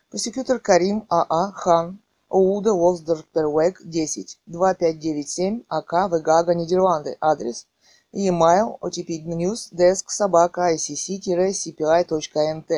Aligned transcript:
Просекютор 0.10 0.60
Карим 0.60 1.06
АА 1.10 1.52
Хан, 1.52 2.00
Оуда 2.30 2.74
Волсдорфпервег 2.74 3.84
10, 3.84 4.40
2597, 4.48 5.66
АК, 5.70 6.10
Вегага, 6.12 6.56
Нидерланды. 6.56 7.16
Адрес 7.22 7.68
e-mail 8.16 8.78
otpnews 8.82 9.70
desk 9.72 10.10
собака 10.10 10.74
icc-cpi.nt. 10.74 12.72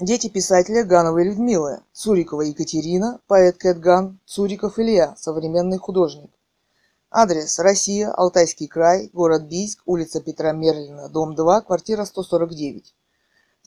Дети 0.00 0.28
писателя 0.28 0.82
Гановой 0.82 1.24
Людмилы, 1.24 1.82
Цурикова 1.92 2.40
Екатерина, 2.42 3.20
поэт 3.28 3.58
Кэтган, 3.58 4.18
Цуриков 4.26 4.80
Илья, 4.80 5.14
современный 5.16 5.78
художник. 5.78 6.32
Адрес 7.12 7.60
Россия, 7.60 8.10
Алтайский 8.10 8.66
край, 8.66 9.08
город 9.12 9.44
Бийск, 9.44 9.82
улица 9.86 10.20
Петра 10.20 10.50
Мерлина, 10.50 11.08
дом 11.08 11.36
2, 11.36 11.60
квартира 11.60 12.04
149. 12.04 12.92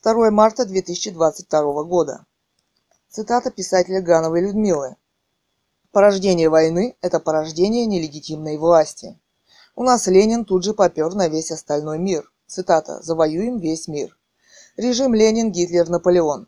2 0.03 0.31
марта 0.31 0.65
2022 0.65 1.83
года. 1.83 2.25
Цитата 3.17 3.49
писателя 3.49 3.99
Гановой 3.99 4.41
Людмилы. 4.41 4.95
Порождение 5.91 6.49
войны– 6.49 6.95
это 7.01 7.19
порождение 7.19 7.87
нелегитимной 7.87 8.57
власти. 8.57 9.19
У 9.75 9.81
нас 9.81 10.05
Ленин 10.05 10.45
тут 10.45 10.63
же 10.63 10.75
попер 10.75 11.11
на 11.15 11.27
весь 11.27 11.51
остальной 11.51 11.97
мир. 11.97 12.31
Цитата 12.45 13.01
«Завоюем 13.01 13.57
весь 13.57 13.87
мир». 13.87 14.15
Режим 14.75 15.15
Ленин, 15.15 15.51
Гитлер, 15.51 15.89
Наполеон. 15.89 16.47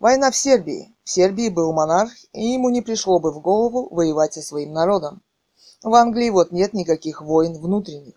Война 0.00 0.32
в 0.32 0.36
Сербии. 0.36 0.92
В 1.04 1.10
Сербии 1.10 1.48
был 1.48 1.72
монарх, 1.72 2.10
и 2.32 2.44
ему 2.44 2.70
не 2.70 2.82
пришло 2.82 3.20
бы 3.20 3.30
в 3.30 3.40
голову 3.40 3.86
воевать 3.94 4.34
со 4.34 4.42
своим 4.42 4.72
народом. 4.72 5.22
В 5.80 5.94
Англии 5.94 6.30
вот 6.30 6.50
нет 6.50 6.72
никаких 6.72 7.22
войн 7.22 7.56
внутренних. 7.56 8.16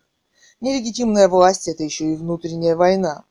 Нелегитимная 0.61 1.27
власть– 1.27 1.67
это 1.67 1.83
еще 1.83 2.11
и 2.11 2.15
внутренняя 2.15 2.75
война. 2.75 3.23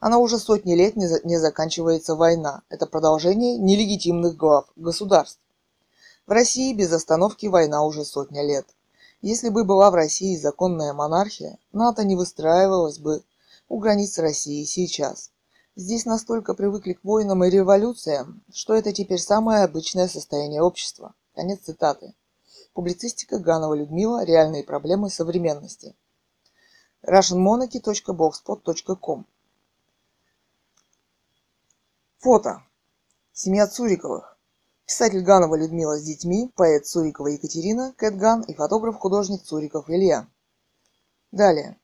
Она 0.00 0.18
уже 0.18 0.38
сотни 0.38 0.74
лет 0.74 0.96
не, 0.96 1.06
за, 1.08 1.20
не 1.26 1.38
заканчивается 1.38 2.14
война. 2.14 2.62
Это 2.68 2.86
продолжение 2.86 3.58
нелегитимных 3.58 4.36
глав 4.36 4.70
государств. 4.76 5.40
В 6.26 6.30
России 6.30 6.72
без 6.72 6.92
остановки 6.92 7.46
война 7.46 7.82
уже 7.82 8.04
сотня 8.04 8.46
лет. 8.46 8.66
Если 9.22 9.48
бы 9.48 9.64
была 9.64 9.90
в 9.90 9.94
России 9.94 10.36
законная 10.36 10.92
монархия, 10.92 11.58
НАТО 11.72 12.04
не 12.04 12.14
выстраивалось 12.14 12.98
бы 12.98 13.24
у 13.68 13.78
границ 13.78 14.18
России 14.18 14.62
сейчас. 14.64 15.32
Здесь 15.74 16.06
настолько 16.06 16.54
привыкли 16.54 16.92
к 16.92 17.02
войнам 17.02 17.42
и 17.42 17.50
революциям, 17.50 18.44
что 18.52 18.74
это 18.74 18.92
теперь 18.92 19.20
самое 19.20 19.64
обычное 19.64 20.06
состояние 20.06 20.62
общества. 20.62 21.14
Конец 21.34 21.62
цитаты. 21.62 22.14
Публицистика 22.72 23.40
Ганова 23.40 23.74
Людмила. 23.74 24.24
Реальные 24.24 24.62
проблемы 24.62 25.10
современности. 25.10 25.96
russianmonarchy.blogspot.com 27.02 29.26
Фото. 32.20 32.64
Семья 33.32 33.68
Цуриковых. 33.68 34.36
Писатель 34.86 35.22
Ганова 35.22 35.54
Людмила 35.54 35.96
с 35.96 36.02
детьми, 36.02 36.50
поэт 36.56 36.84
Цурикова 36.84 37.28
Екатерина, 37.28 37.94
Кэтган 37.96 38.40
и 38.42 38.54
фотограф-художник 38.54 39.44
Цуриков 39.44 39.88
Илья. 39.88 40.26
Далее. 41.30 41.78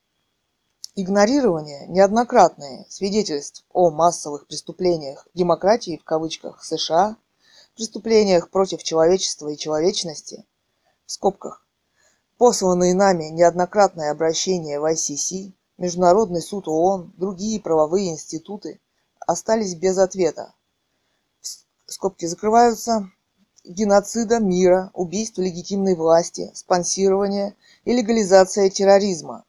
Игнорирование 0.96 1.86
неоднократное 1.86 2.84
свидетельств 2.88 3.64
о 3.72 3.90
массовых 3.90 4.48
преступлениях 4.48 5.28
демократии 5.34 5.98
в 5.98 6.04
кавычках 6.04 6.64
США, 6.64 7.16
преступлениях 7.76 8.50
против 8.50 8.82
человечества 8.82 9.50
и 9.50 9.56
человечности, 9.56 10.44
в 11.06 11.12
скобках, 11.12 11.64
посланные 12.38 12.96
нами 12.96 13.26
неоднократное 13.26 14.10
обращение 14.10 14.80
в 14.80 14.84
ICC, 14.84 15.52
Международный 15.78 16.42
суд 16.42 16.66
ООН, 16.66 17.12
другие 17.16 17.60
правовые 17.60 18.10
институты 18.10 18.80
остались 19.26 19.74
без 19.74 19.98
ответа. 19.98 20.54
Скобки 21.86 22.26
закрываются. 22.26 23.10
Геноцида 23.64 24.40
мира, 24.40 24.90
убийств 24.92 25.38
легитимной 25.38 25.94
власти, 25.94 26.50
спонсирование 26.54 27.54
и 27.84 27.92
легализация 27.92 28.68
терроризма. 28.68 29.44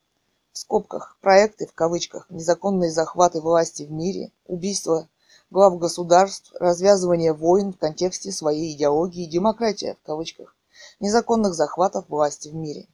В 0.54 0.58
скобках 0.58 1.18
проекты, 1.22 1.68
в 1.68 1.74
кавычках, 1.74 2.28
незаконные 2.30 2.92
захваты 2.92 3.42
власти 3.42 3.84
в 3.84 3.92
мире, 3.92 4.32
убийства 4.46 5.10
глав 5.52 5.78
государств, 5.78 6.54
развязывание 6.60 7.34
войн 7.34 7.74
в 7.74 7.78
контексте 7.78 8.32
своей 8.32 8.76
идеологии, 8.76 9.26
демократия, 9.26 9.96
в 10.02 10.06
кавычках, 10.06 10.56
незаконных 11.00 11.54
захватов 11.54 12.06
власти 12.10 12.50
в 12.50 12.56
мире. 12.56 12.88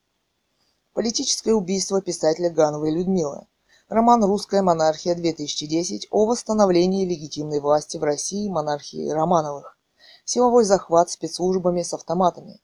Политическое 0.94 1.53
убийство 1.53 2.02
писателя 2.02 2.50
Гановой 2.50 2.91
Людмилы. 2.91 3.47
Роман 3.91 4.24
«Русская 4.24 4.62
монархия-2010» 4.62 6.07
о 6.12 6.25
восстановлении 6.25 7.06
легитимной 7.06 7.59
власти 7.59 7.97
в 7.97 8.03
России 8.03 8.47
монархии 8.47 9.09
Романовых. 9.09 9.78
Силовой 10.24 10.63
захват 10.63 11.09
спецслужбами 11.09 11.81
с 11.81 11.94
автоматами. 11.94 12.62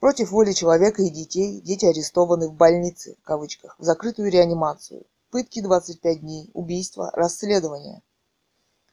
Против 0.00 0.30
воли 0.30 0.52
человека 0.52 1.02
и 1.02 1.10
детей 1.10 1.60
дети 1.60 1.84
арестованы 1.84 2.48
в 2.48 2.54
больнице, 2.54 3.16
в 3.20 3.26
кавычках, 3.26 3.78
в 3.78 3.84
закрытую 3.84 4.30
реанимацию. 4.30 5.04
Пытки 5.30 5.60
25 5.60 6.20
дней, 6.20 6.50
убийство, 6.54 7.10
расследование. 7.12 8.02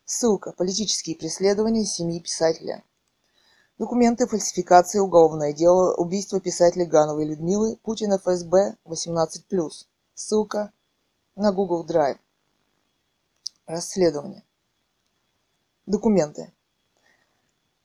Ссылка. 0.04 0.52
Политические 0.52 1.16
преследования 1.16 1.86
семьи 1.86 2.20
писателя. 2.20 2.84
Документы, 3.78 4.28
фальсификация, 4.28 5.02
уголовное 5.02 5.54
дело, 5.54 5.96
убийство 5.96 6.42
писателя 6.42 6.86
Гановой 6.86 7.24
Людмилы, 7.24 7.78
Путин 7.78 8.12
ФСБ, 8.12 8.76
18+. 8.84 9.70
Ссылка 10.16 10.74
на 11.40 11.52
Google 11.54 11.86
Drive. 11.86 12.18
Расследование. 13.66 14.44
Документы. 15.86 16.52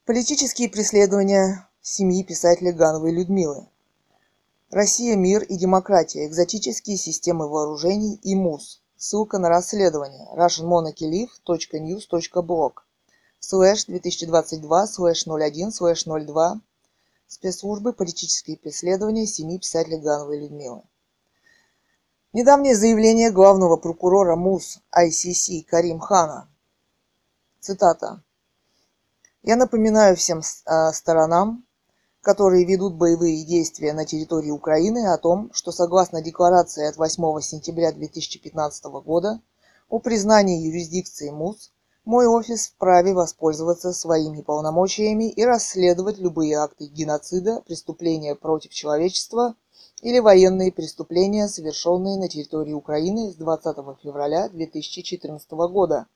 Политические 0.05 0.69
преследования 0.69 1.69
семьи 1.81 2.25
писателя 2.25 2.73
Гановой 2.73 3.13
Людмилы. 3.13 3.69
Россия, 4.71 5.15
мир 5.15 5.45
и 5.45 5.57
демократия. 5.57 6.27
Экзотические 6.27 6.97
системы 6.97 7.49
вооружений 7.49 8.19
и 8.25 8.35
МУС. 8.35 8.83
Ссылка 8.97 9.39
на 9.39 9.49
расследование. 9.49 10.27
russianmonarchylive.news.blog 10.35 12.73
слэш 13.39 13.85
2022 13.85 14.87
слэш 14.89 15.29
01 15.29 15.71
слэш 15.71 16.07
02 16.07 16.61
спецслужбы 17.29 17.93
политические 17.93 18.57
преследования 18.57 19.29
семьи 19.29 19.59
писателя 19.59 19.99
Гановой 19.99 20.41
Людмилы. 20.41 20.83
Недавнее 22.35 22.75
заявление 22.75 23.31
главного 23.31 23.77
прокурора 23.77 24.35
МУС 24.35 24.81
ICC 24.93 25.63
Карим 25.71 26.01
Хана. 26.01 26.49
Цитата. 27.61 28.25
«Я 29.45 29.55
напоминаю 29.55 30.17
всем 30.17 30.41
а, 30.65 30.93
сторонам, 30.93 31.65
которые 32.23 32.65
ведут 32.65 32.95
боевые 32.95 33.45
действия 33.45 33.93
на 33.93 34.05
территории 34.05 34.51
Украины, 34.51 35.13
о 35.13 35.17
том, 35.17 35.53
что 35.53 35.71
согласно 35.71 36.23
декларации 36.23 36.89
от 36.89 36.97
8 36.97 37.41
сентября 37.41 37.93
2015 37.93 38.85
года 39.05 39.41
о 39.89 40.01
признании 40.01 40.67
юрисдикции 40.67 41.31
МУС, 41.31 41.71
мой 42.05 42.27
офис 42.27 42.67
вправе 42.67 43.15
воспользоваться 43.15 43.93
своими 43.93 44.41
полномочиями 44.41 45.31
и 45.31 45.45
расследовать 45.45 46.19
любые 46.19 46.57
акты 46.57 46.87
геноцида, 46.87 47.63
преступления 47.65 48.35
против 48.35 48.73
человечества 48.73 49.55
или 50.03 50.19
военные 50.19 50.73
преступления, 50.73 51.49
совершенные 51.49 52.19
на 52.19 52.29
территории 52.29 52.73
Украины 52.73 53.31
с 53.31 53.37
20 53.37 53.77
февраля 54.03 54.49
2014 54.49 55.51
года. 55.51 56.07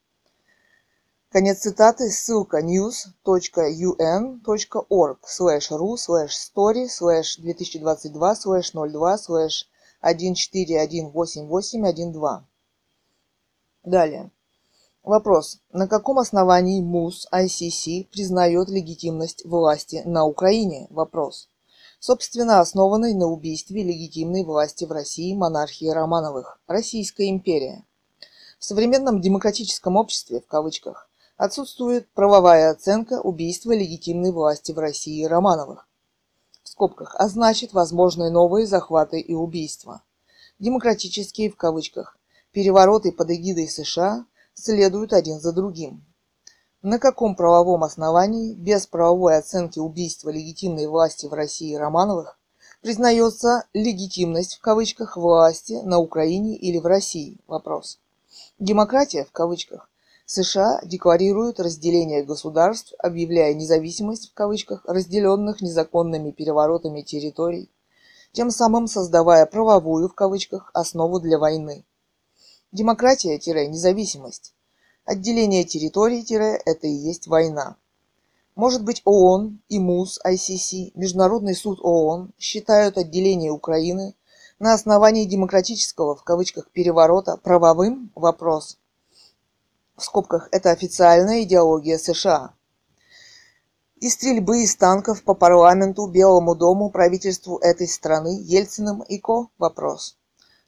Конец 1.31 1.59
цитаты. 1.59 2.11
Ссылка 2.11 2.63
news.un.org 2.63 5.19
slash 5.27 5.71
ru 5.71 5.97
slash 5.97 6.33
story 6.33 6.89
slash 6.89 7.37
2022 7.37 8.35
slash 8.35 8.73
02 8.73 9.19
slash 9.19 9.67
14188812. 10.03 12.43
Далее. 13.85 14.33
Вопрос. 15.03 15.61
На 15.73 15.87
каком 15.87 16.19
основании 16.19 16.83
МУС 16.83 17.29
ICC 17.33 18.09
признает 18.11 18.69
легитимность 18.69 19.45
власти 19.45 20.03
на 20.05 20.25
Украине? 20.25 20.89
Вопрос. 20.91 21.49
Собственно, 21.99 22.61
основанной 22.61 23.15
на 23.15 23.27
убийстве 23.27 23.83
легитимной 23.83 24.45
власти 24.45 24.85
в 24.85 24.93
России 24.93 25.35
монархии 25.35 25.89
Романовых. 25.89 26.61
Российская 26.67 27.29
империя. 27.29 27.85
В 28.59 28.65
современном 28.65 29.21
демократическом 29.21 29.97
обществе, 29.97 30.41
в 30.41 30.47
кавычках, 30.47 31.09
Отсутствует 31.39 32.11
правовая 32.15 32.73
оценка 32.73 33.21
убийства 33.21 33.71
легитимной 33.71 34.33
власти 34.33 34.73
в 34.73 34.79
России 34.81 35.25
Романовых. 35.25 35.87
В 36.65 36.69
скобках, 36.69 37.15
а 37.17 37.29
значит, 37.29 37.73
возможны 37.73 38.29
новые 38.29 38.67
захваты 38.67 39.21
и 39.21 39.35
убийства. 39.35 40.03
Демократические, 40.59 41.49
в 41.49 41.57
кавычках, 41.57 42.19
перевороты 42.51 43.13
под 43.13 43.31
эгидой 43.31 43.69
США 43.69 44.27
следуют 44.53 45.13
один 45.13 45.39
за 45.39 45.53
другим. 45.53 46.05
На 46.83 47.01
каком 47.01 47.35
правовом 47.35 47.83
основании, 47.83 48.55
без 48.55 48.87
правовой 48.87 49.37
оценки 49.37 49.81
убийства 49.81 50.31
легитимной 50.31 50.87
власти 50.87 51.27
в 51.27 51.33
России 51.33 51.75
Романовых, 51.75 52.39
признается 52.83 53.65
легитимность 53.73 54.55
в 54.55 54.61
кавычках 54.61 55.17
власти 55.17 55.81
на 55.83 55.99
Украине 55.99 56.57
или 56.57 56.79
в 56.79 56.87
России? 56.87 57.41
Вопрос. 57.49 57.99
Демократия 58.61 59.25
в 59.25 59.33
кавычках 59.33 59.91
США 60.25 60.81
декларируют 60.85 61.59
разделение 61.59 62.23
государств, 62.23 62.95
объявляя 63.01 63.55
независимость 63.55 64.31
в 64.31 64.35
кавычках 64.35 64.85
разделенных 64.85 65.61
незаконными 65.61 66.31
переворотами 66.31 67.03
территорий, 67.03 67.73
тем 68.31 68.53
самым 68.53 68.87
создавая 68.87 69.47
правовую 69.47 70.09
в 70.09 70.15
кавычках 70.15 70.71
основу 70.75 71.19
для 71.19 71.39
войны. 71.41 71.85
Демократия-независимость. 72.71 74.55
Отделение 75.11 75.65
территорий– 75.65 76.23
это 76.67 76.87
и 76.87 76.91
есть 76.91 77.29
война. 77.29 77.77
Может 78.55 78.85
быть 78.85 79.01
ООН 79.07 79.59
и 79.71 79.79
МУС 79.79 80.21
ICC, 80.23 80.93
Международный 80.95 81.55
суд 81.55 81.79
ООН, 81.83 82.35
считают 82.39 82.99
отделение 82.99 83.51
Украины 83.51 84.15
на 84.59 84.75
основании 84.75 85.25
демократического 85.25 86.15
в 86.15 86.25
кавычках 86.25 86.71
переворота 86.73 87.39
правовым 87.39 88.13
вопрос– 88.15 88.77
в 89.97 90.05
скобках 90.05 90.51
это 90.53 90.73
официальная 90.73 91.43
идеология 91.43 91.97
США. 91.97 92.53
И 93.97 94.11
стрельбы 94.11 94.63
из 94.63 94.77
танков 94.77 95.23
по 95.23 95.33
парламенту, 95.33 96.07
Белому 96.07 96.55
дому, 96.55 96.91
правительству 96.91 97.57
этой 97.57 97.89
страны, 97.89 98.39
Ельциным 98.43 99.01
и 99.01 99.17
Ко– 99.17 99.49
вопрос. 99.59 100.18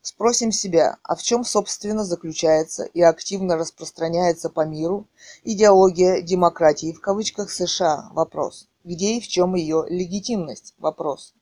Спросим 0.02 0.50
себя, 0.52 0.96
а 1.02 1.14
в 1.14 1.22
чем, 1.22 1.44
собственно, 1.44 2.04
заключается 2.04 2.84
и 2.84 3.02
активно 3.02 3.56
распространяется 3.56 4.48
по 4.48 4.64
миру 4.64 5.06
идеология 5.44 6.22
демократии 6.22 6.92
в 6.92 7.00
кавычках 7.00 7.50
США? 7.50 8.10
Вопрос. 8.12 8.68
Где 8.84 9.16
и 9.16 9.20
в 9.20 9.28
чем 9.28 9.54
ее 9.54 9.84
легитимность? 9.88 10.74
Вопрос. 10.78 11.34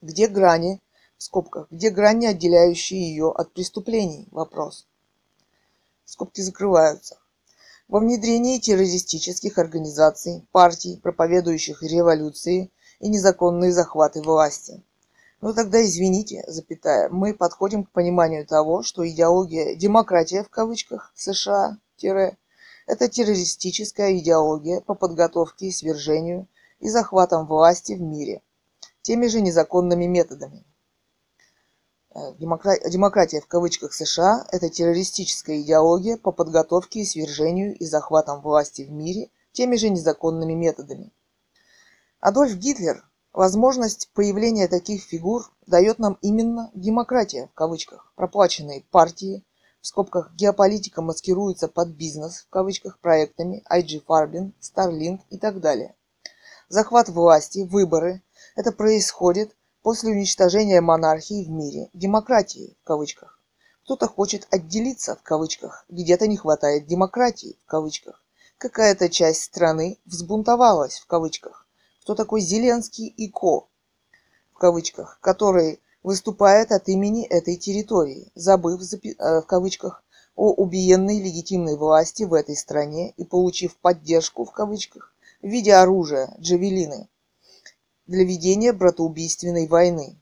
Где 0.00 0.28
грани, 0.28 0.80
в 1.16 1.22
скобках, 1.24 1.66
где 1.70 1.90
грани, 1.90 2.26
отделяющие 2.26 3.00
ее 3.00 3.32
от 3.32 3.52
преступлений? 3.52 4.28
Вопрос 4.30 4.86
скобки 6.08 6.40
закрываются, 6.40 7.18
во 7.86 8.00
внедрении 8.00 8.58
террористических 8.58 9.58
организаций, 9.58 10.46
партий, 10.52 10.98
проповедующих 11.02 11.82
революции 11.82 12.70
и 12.98 13.08
незаконные 13.08 13.72
захваты 13.72 14.22
власти. 14.22 14.82
Ну 15.40 15.54
тогда 15.54 15.84
извините, 15.84 16.44
запятая, 16.48 17.08
мы 17.10 17.32
подходим 17.32 17.84
к 17.84 17.90
пониманию 17.90 18.44
того, 18.44 18.82
что 18.82 19.08
идеология 19.08 19.76
«демократия» 19.76 20.42
в 20.42 20.50
кавычках 20.50 21.12
США 21.14 21.78
это 22.86 23.08
террористическая 23.08 24.16
идеология 24.16 24.80
по 24.80 24.94
подготовке 24.94 25.66
и 25.66 25.72
свержению 25.72 26.48
и 26.80 26.88
захватам 26.88 27.46
власти 27.46 27.92
в 27.92 28.00
мире 28.00 28.42
теми 29.02 29.26
же 29.26 29.40
незаконными 29.40 30.06
методами. 30.06 30.64
Э, 32.10 32.34
демократия 32.38 33.40
в 33.40 33.46
кавычках 33.46 33.94
США– 33.94 34.46
это 34.52 34.68
террористическая 34.70 35.60
идеология 35.60 36.16
по 36.16 36.32
подготовке 36.32 37.00
и 37.00 37.04
свержению 37.04 37.76
и 37.76 37.84
захватам 37.86 38.40
власти 38.40 38.82
в 38.82 38.90
мире 38.90 39.30
теми 39.52 39.76
же 39.76 39.88
незаконными 39.88 40.54
методами. 40.54 41.12
Адольф 42.20 42.56
Гитлер 42.56 43.07
Возможность 43.38 44.10
появления 44.14 44.66
таких 44.66 45.04
фигур 45.04 45.48
дает 45.64 46.00
нам 46.00 46.18
именно 46.22 46.72
демократия, 46.74 47.46
в 47.46 47.54
кавычках, 47.54 48.12
проплаченные 48.16 48.84
партии, 48.90 49.44
в 49.80 49.86
скобках 49.86 50.34
геополитика 50.34 51.02
маскируется 51.02 51.68
под 51.68 51.90
бизнес, 51.90 52.38
в 52.38 52.48
кавычках, 52.50 52.98
проектами 52.98 53.62
IG 53.70 54.04
Farben, 54.04 54.54
Starlink 54.60 55.20
и 55.30 55.38
так 55.38 55.60
далее. 55.60 55.94
Захват 56.68 57.10
власти, 57.10 57.60
выборы– 57.60 58.22
это 58.56 58.72
происходит 58.72 59.54
после 59.84 60.10
уничтожения 60.10 60.80
монархии 60.80 61.44
в 61.44 61.48
мире, 61.48 61.90
демократии 61.92 62.76
в 62.82 62.84
кавычках. 62.88 63.40
Кто-то 63.84 64.08
хочет 64.08 64.48
отделиться 64.50 65.14
в 65.14 65.22
кавычках, 65.22 65.84
где-то 65.88 66.26
не 66.26 66.36
хватает 66.36 66.88
демократии 66.88 67.56
в 67.62 67.66
кавычках. 67.66 68.20
Какая-то 68.58 69.08
часть 69.08 69.44
страны 69.44 70.00
взбунтовалась 70.06 70.98
в 70.98 71.06
кавычках. 71.06 71.67
Кто 72.08 72.14
такой 72.14 72.40
Зеленский 72.40 73.06
и 73.06 73.28
Ко 73.28 73.68
в 74.54 74.58
кавычках, 74.58 75.18
который 75.20 75.78
выступает 76.02 76.72
от 76.72 76.88
имени 76.88 77.26
этой 77.26 77.56
территории, 77.56 78.32
забыв 78.34 78.80
э, 78.80 79.42
в 79.42 79.44
кавычках 79.44 80.02
о 80.34 80.54
убиенной 80.54 81.20
легитимной 81.20 81.76
власти 81.76 82.22
в 82.22 82.32
этой 82.32 82.56
стране 82.56 83.10
и 83.18 83.24
получив 83.24 83.76
поддержку 83.76 84.46
в 84.46 84.52
кавычках 84.52 85.14
в 85.42 85.48
виде 85.48 85.74
оружия, 85.74 86.34
джавелины, 86.40 87.10
для 88.06 88.24
ведения 88.24 88.72
братоубийственной 88.72 89.66
войны. 89.66 90.16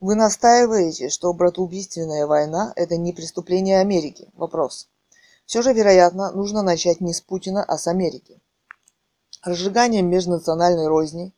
Вы 0.00 0.16
настаиваете, 0.16 1.08
что 1.08 1.32
братоубийственная 1.32 2.26
война– 2.26 2.72
это 2.74 2.96
не 2.96 3.12
преступление 3.12 3.78
Америки? 3.78 4.26
Вопрос. 4.34 4.88
Все 5.46 5.62
же, 5.62 5.72
вероятно, 5.72 6.32
нужно 6.32 6.62
начать 6.62 7.00
не 7.00 7.14
с 7.14 7.20
Путина, 7.20 7.62
а 7.62 7.78
с 7.78 7.86
Америки. 7.86 8.40
Разжигание 9.44 10.02
межнациональной 10.02 10.88
розни 10.88 11.32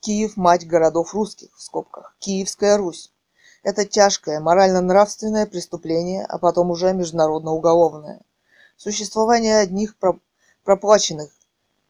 Киев– 0.00 0.36
мать 0.36 0.66
городов 0.66 1.12
русских, 1.12 1.50
в 1.54 1.62
скобках, 1.62 2.16
Киевская 2.18 2.78
Русь. 2.78 3.12
Это 3.62 3.84
тяжкое 3.84 4.40
морально-нравственное 4.40 5.44
преступление, 5.46 6.24
а 6.24 6.38
потом 6.38 6.70
уже 6.70 6.94
международно-уголовное. 6.94 8.22
Существование 8.76 9.58
одних 9.58 9.96
проплаченных 10.64 11.30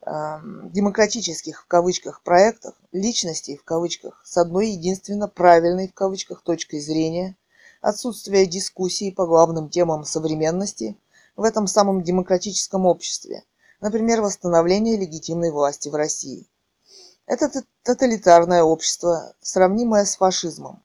демократических 0.04 1.62
в 1.62 1.66
кавычках 1.66 2.22
проектов, 2.22 2.74
личностей 2.90 3.56
в 3.56 3.62
кавычках, 3.62 4.20
с 4.24 4.36
одной 4.36 4.70
единственно 4.70 5.28
правильной 5.28 5.86
в 5.86 5.94
кавычках 5.94 6.42
точкой 6.42 6.80
зрения, 6.80 7.36
отсутствие 7.80 8.46
дискуссий 8.46 9.12
по 9.12 9.26
главным 9.26 9.68
темам 9.68 10.04
современности 10.04 10.96
в 11.36 11.44
этом 11.44 11.68
самом 11.68 12.02
демократическом 12.02 12.84
обществе, 12.84 13.44
например, 13.82 14.22
восстановление 14.22 14.96
легитимной 14.96 15.50
власти 15.50 15.90
в 15.90 15.94
России. 15.94 16.48
Это 17.26 17.50
тоталитарное 17.82 18.62
общество, 18.62 19.34
сравнимое 19.42 20.06
с 20.06 20.16
фашизмом. 20.16 20.82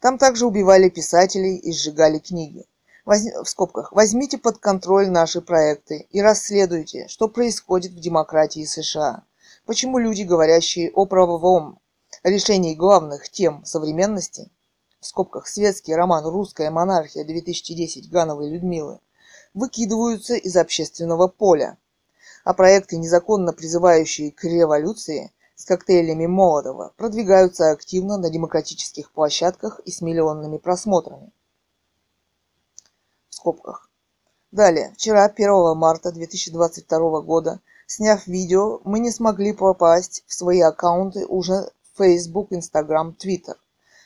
Там 0.00 0.18
также 0.18 0.46
убивали 0.46 0.88
писателей 0.88 1.56
и 1.56 1.72
сжигали 1.72 2.18
книги 2.18 2.66
в 3.04 3.44
скобках, 3.44 3.92
возьмите 3.92 4.38
под 4.38 4.58
контроль 4.58 5.08
наши 5.10 5.40
проекты 5.40 6.06
и 6.10 6.22
расследуйте, 6.22 7.06
что 7.08 7.28
происходит 7.28 7.92
в 7.92 8.00
демократии 8.00 8.64
США. 8.64 9.24
Почему 9.66 9.98
люди, 9.98 10.22
говорящие 10.22 10.90
о 10.92 11.04
правовом 11.06 11.80
решении 12.22 12.74
главных 12.74 13.28
тем 13.28 13.64
современности, 13.64 14.50
в 15.00 15.06
скобках 15.06 15.48
светский 15.48 15.94
роман 15.94 16.24
«Русская 16.24 16.70
монархия 16.70 17.24
2010» 17.24 18.08
Гановой 18.10 18.50
Людмилы, 18.50 19.00
выкидываются 19.52 20.34
из 20.34 20.56
общественного 20.56 21.28
поля, 21.28 21.76
а 22.44 22.52
проекты, 22.52 22.98
незаконно 22.98 23.52
призывающие 23.52 24.30
к 24.30 24.44
революции, 24.44 25.32
с 25.56 25.64
коктейлями 25.64 26.26
Молотова 26.26 26.92
продвигаются 26.96 27.70
активно 27.70 28.18
на 28.18 28.28
демократических 28.28 29.10
площадках 29.10 29.80
и 29.84 29.90
с 29.90 30.02
миллионными 30.02 30.58
просмотрами. 30.58 31.32
В 33.30 33.34
скобках. 33.34 33.88
Далее, 34.52 34.92
вчера, 34.94 35.24
1 35.24 35.76
марта 35.76 36.12
2022 36.12 37.20
года, 37.22 37.60
сняв 37.86 38.26
видео, 38.26 38.80
мы 38.84 39.00
не 39.00 39.10
смогли 39.10 39.52
попасть 39.52 40.22
в 40.26 40.34
свои 40.34 40.60
аккаунты 40.60 41.26
уже 41.26 41.70
Facebook, 41.96 42.52
Instagram, 42.52 43.16
Twitter, 43.18 43.56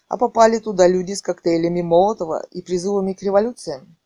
а 0.08 0.16
попали 0.16 0.58
туда 0.58 0.86
люди 0.86 1.12
с 1.12 1.22
коктейлями 1.22 1.82
Молотова 1.82 2.46
и 2.50 2.62
призывами 2.62 3.14
к 3.14 3.22
революциям. 3.22 3.97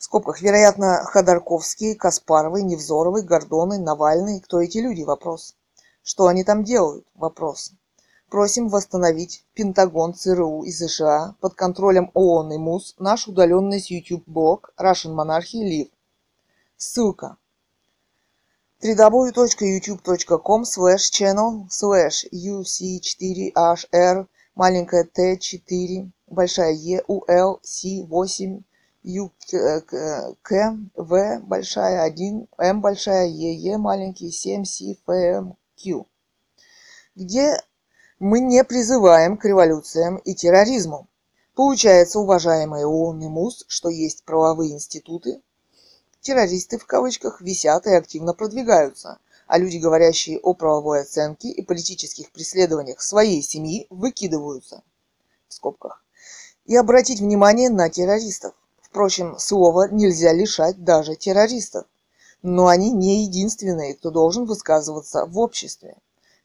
В 0.00 0.04
скобках, 0.04 0.40
вероятно, 0.40 1.04
Ходорковский, 1.04 1.94
Каспаровы, 1.94 2.62
Невзоровы, 2.62 3.20
Гордоны, 3.20 3.78
Навальный. 3.78 4.40
Кто 4.40 4.62
эти 4.62 4.78
люди? 4.78 5.02
Вопрос. 5.02 5.54
Что 6.02 6.26
они 6.28 6.42
там 6.42 6.64
делают? 6.64 7.06
Вопрос. 7.14 7.72
Просим 8.30 8.70
восстановить 8.70 9.44
Пентагон, 9.52 10.14
ЦРУ 10.14 10.62
и 10.62 10.72
США 10.72 11.34
под 11.42 11.52
контролем 11.52 12.10
ООН 12.14 12.52
и 12.54 12.56
МУС 12.56 12.94
наш 12.98 13.28
удаленный 13.28 13.78
с 13.78 13.90
YouTube-блог 13.90 14.72
Russian 14.78 15.14
Monarchy 15.14 15.60
Live. 15.68 15.90
Ссылка 16.78 17.36
www.youtube.com 18.82 20.64
slash 20.64 21.10
channel 21.12 21.68
slash 21.68 22.24
uc4hr 22.32 24.26
маленькая 24.54 25.04
t4 25.04 26.08
большая 26.26 26.72
e 26.72 27.02
ул 27.06 27.26
c8 27.62 28.62
u 29.02 29.30
к 30.42 30.78
в 30.94 31.38
большая 31.40 32.02
1 32.02 32.48
m 32.58 32.80
большая 32.80 33.26
e 33.26 33.68
e 33.68 33.76
маленький 33.76 34.30
7 34.30 34.64
c 34.64 34.92
f 34.92 35.12
m 35.12 35.56
q 35.76 36.06
где 37.14 37.56
мы 38.18 38.40
не 38.40 38.62
призываем 38.64 39.38
к 39.38 39.44
революциям 39.46 40.18
и 40.18 40.34
терроризму. 40.34 41.08
Получается, 41.54 42.18
уважаемые 42.18 42.86
ООН 42.86 43.22
и 43.22 43.28
МУС, 43.28 43.64
что 43.66 43.88
есть 43.88 44.24
правовые 44.24 44.72
институты, 44.72 45.40
террористы 46.20 46.78
в 46.78 46.86
кавычках 46.86 47.40
висят 47.40 47.86
и 47.86 47.94
активно 47.94 48.34
продвигаются, 48.34 49.18
а 49.46 49.58
люди, 49.58 49.78
говорящие 49.78 50.38
о 50.38 50.54
правовой 50.54 51.00
оценке 51.00 51.48
и 51.48 51.62
политических 51.62 52.30
преследованиях 52.30 53.00
своей 53.00 53.42
семьи, 53.42 53.86
выкидываются. 53.90 54.82
В 55.48 55.54
скобках. 55.54 56.04
И 56.66 56.76
обратить 56.76 57.20
внимание 57.20 57.70
на 57.70 57.88
террористов. 57.88 58.54
Впрочем, 58.90 59.38
слова 59.38 59.86
нельзя 59.88 60.32
лишать 60.32 60.82
даже 60.82 61.14
террористов. 61.14 61.86
Но 62.42 62.66
они 62.66 62.90
не 62.90 63.22
единственные, 63.22 63.94
кто 63.94 64.10
должен 64.10 64.46
высказываться 64.46 65.26
в 65.26 65.38
обществе. 65.38 65.96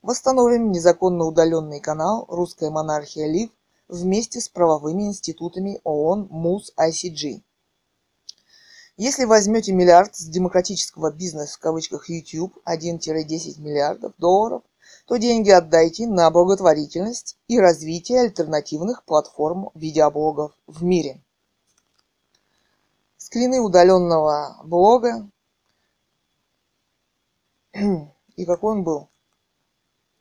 Восстановим 0.03 0.71
незаконно 0.71 1.25
удаленный 1.25 1.79
канал 1.79 2.25
«Русская 2.29 2.69
монархия 2.69 3.25
Лив» 3.25 3.49
вместе 3.87 4.39
с 4.41 4.47
правовыми 4.47 5.03
институтами 5.07 5.81
ООН, 5.83 6.27
МУС, 6.29 6.71
ICG. 6.77 7.41
Если 8.97 9.25
возьмете 9.25 9.73
миллиард 9.73 10.15
с 10.15 10.25
демократического 10.25 11.11
бизнеса 11.11 11.55
в 11.55 11.59
кавычках 11.59 12.09
YouTube 12.09 12.55
1-10 12.67 13.59
миллиардов 13.59 14.13
долларов, 14.19 14.61
то 15.07 15.17
деньги 15.17 15.49
отдайте 15.49 16.05
на 16.05 16.29
благотворительность 16.29 17.37
и 17.47 17.59
развитие 17.59 18.21
альтернативных 18.21 19.03
платформ 19.03 19.71
видеоблогов 19.73 20.51
в 20.67 20.83
мире. 20.83 21.24
Скрины 23.25 23.59
удаленного 23.59 24.61
блога. 24.65 25.27
И 27.73 28.45
какой 28.45 28.73
он 28.73 28.83
был? 28.83 29.09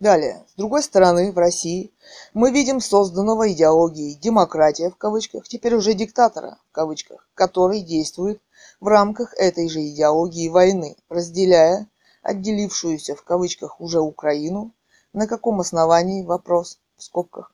Далее, 0.01 0.47
с 0.49 0.55
другой 0.55 0.83
стороны, 0.83 1.31
в 1.31 1.37
России 1.37 1.93
мы 2.33 2.51
видим 2.51 2.81
созданного 2.81 3.53
идеологией 3.53 4.15
«демократия» 4.15 4.89
в 4.89 4.97
кавычках, 4.97 5.47
теперь 5.47 5.75
уже 5.75 5.93
диктатора 5.93 6.57
в 6.71 6.73
кавычках, 6.73 7.29
который 7.35 7.83
действует 7.83 8.41
в 8.81 8.87
рамках 8.87 9.35
этой 9.35 9.69
же 9.69 9.87
идеологии 9.87 10.49
войны, 10.49 10.97
разделяя 11.11 11.87
отделившуюся 12.23 13.17
в 13.17 13.23
кавычках 13.23 13.83
уже 13.83 14.01
Украину, 14.01 14.73
на 15.13 15.27
каком 15.27 15.61
основании 15.61 16.25
вопрос 16.25 16.79
в 16.97 17.05
скобках, 17.05 17.53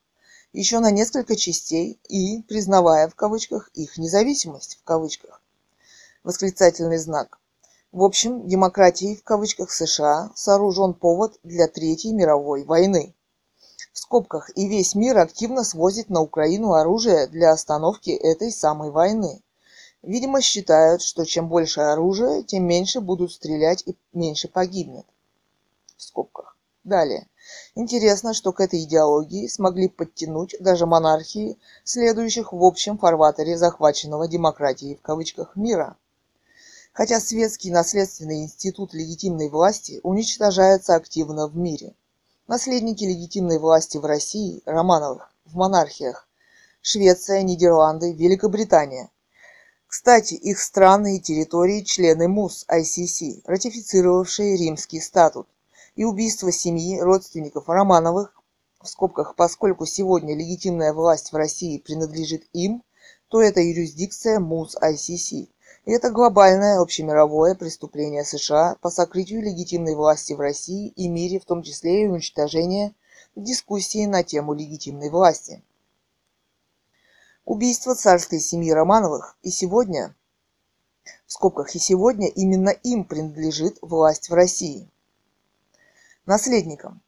еще 0.52 0.78
на 0.78 0.92
несколько 0.92 1.34
частей 1.34 1.98
и 2.08 2.42
признавая 2.42 3.08
в 3.08 3.16
кавычках 3.16 3.68
их 3.74 3.98
независимость 3.98 4.78
в 4.80 4.84
кавычках. 4.84 5.39
Восклицательный 6.22 6.98
знак. 6.98 7.38
В 7.92 8.02
общем, 8.02 8.46
демократии 8.46 9.16
в 9.16 9.24
кавычках 9.24 9.70
США 9.70 10.30
сооружен 10.34 10.92
повод 10.92 11.38
для 11.42 11.66
Третьей 11.66 12.12
мировой 12.12 12.62
войны. 12.64 13.14
В 13.94 13.98
скобках 13.98 14.50
и 14.54 14.68
весь 14.68 14.94
мир 14.94 15.16
активно 15.16 15.64
свозит 15.64 16.10
на 16.10 16.20
Украину 16.20 16.74
оружие 16.74 17.26
для 17.26 17.52
остановки 17.52 18.10
этой 18.10 18.52
самой 18.52 18.90
войны. 18.90 19.42
Видимо, 20.02 20.42
считают, 20.42 21.00
что 21.00 21.24
чем 21.24 21.48
больше 21.48 21.80
оружия, 21.80 22.42
тем 22.42 22.66
меньше 22.66 23.00
будут 23.00 23.32
стрелять 23.32 23.82
и 23.86 23.96
меньше 24.12 24.48
погибнет. 24.48 25.06
В 25.96 26.02
скобках. 26.02 26.58
Далее. 26.84 27.28
Интересно, 27.74 28.34
что 28.34 28.52
к 28.52 28.60
этой 28.60 28.84
идеологии 28.84 29.46
смогли 29.46 29.88
подтянуть 29.88 30.54
даже 30.60 30.84
монархии, 30.84 31.58
следующих 31.82 32.52
в 32.52 32.62
общем 32.62 32.98
фарватере 32.98 33.56
захваченного 33.56 34.28
демократией 34.28 34.96
в 34.96 35.00
кавычках 35.00 35.56
мира. 35.56 35.96
Хотя 36.92 37.20
светский 37.20 37.70
наследственный 37.70 38.42
институт 38.42 38.94
легитимной 38.94 39.48
власти 39.48 40.00
уничтожается 40.02 40.94
активно 40.94 41.46
в 41.46 41.56
мире. 41.56 41.94
Наследники 42.46 43.04
легитимной 43.04 43.58
власти 43.58 43.98
в 43.98 44.04
России, 44.04 44.62
Романовых, 44.66 45.32
в 45.44 45.56
монархиях, 45.56 46.28
Швеция, 46.82 47.42
Нидерланды, 47.42 48.12
Великобритания– 48.12 49.10
кстати, 49.90 50.34
их 50.34 50.60
страны 50.60 51.16
и 51.16 51.20
территории– 51.20 51.80
члены 51.84 52.28
МУС 52.28 52.64
ICC, 52.68 53.42
ратифицировавшие 53.44 54.56
Римский 54.56 55.00
статут. 55.00 55.48
И 55.96 56.04
убийство 56.04 56.52
семьи 56.52 57.00
родственников 57.00 57.68
Романовых, 57.68 58.40
в 58.80 58.86
скобках, 58.86 59.34
поскольку 59.34 59.86
сегодня 59.86 60.36
легитимная 60.36 60.92
власть 60.92 61.32
в 61.32 61.36
России 61.36 61.78
принадлежит 61.78 62.44
им, 62.52 62.84
то 63.26 63.42
это 63.42 63.60
юрисдикция 63.60 64.38
МУС 64.38 64.76
ICC. 64.76 65.48
И 65.84 65.92
это 65.92 66.10
глобальное 66.10 66.80
общемировое 66.80 67.54
преступление 67.54 68.24
США 68.24 68.76
по 68.80 68.90
сокрытию 68.90 69.42
легитимной 69.42 69.94
власти 69.94 70.32
в 70.34 70.40
России 70.40 70.88
и 70.88 71.08
мире, 71.08 71.40
в 71.40 71.44
том 71.44 71.62
числе 71.62 72.04
и 72.04 72.06
уничтожение 72.08 72.94
дискуссии 73.34 74.06
на 74.06 74.22
тему 74.22 74.54
легитимной 74.54 75.10
власти 75.10 75.62
убийство 77.50 77.96
царской 77.96 78.38
семьи 78.38 78.70
Романовых, 78.70 79.36
и 79.42 79.50
сегодня, 79.50 80.14
в 81.26 81.32
скобках, 81.32 81.74
и 81.74 81.80
сегодня 81.80 82.28
именно 82.28 82.70
им 82.70 83.04
принадлежит 83.04 83.78
власть 83.82 84.30
в 84.30 84.34
России. 84.34 84.88
Наследникам, 86.26 87.00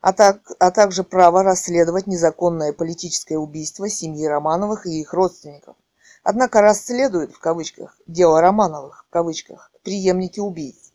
а, 0.00 0.12
так, 0.12 0.48
а 0.60 0.70
также 0.70 1.02
право 1.02 1.42
расследовать 1.42 2.06
незаконное 2.06 2.72
политическое 2.72 3.36
убийство 3.36 3.88
семьи 3.88 4.24
Романовых 4.24 4.86
и 4.86 5.00
их 5.00 5.12
родственников. 5.12 5.76
Однако 6.24 6.62
расследуют, 6.62 7.34
в 7.34 7.38
кавычках, 7.38 7.98
дело 8.06 8.40
Романовых, 8.40 9.04
в 9.06 9.12
кавычках, 9.12 9.70
преемники 9.82 10.40
убийц. 10.40 10.90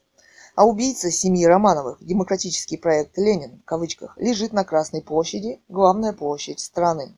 А 0.56 0.66
убийца 0.66 1.12
семьи 1.12 1.46
Романовых, 1.46 2.04
демократический 2.04 2.78
проект 2.78 3.16
«Ленин», 3.16 3.62
в 3.62 3.66
кавычках, 3.66 4.18
лежит 4.18 4.54
на 4.54 4.64
Красной 4.64 5.04
площади, 5.04 5.62
главная 5.70 6.14
площадь 6.14 6.60
страны. 6.60 7.16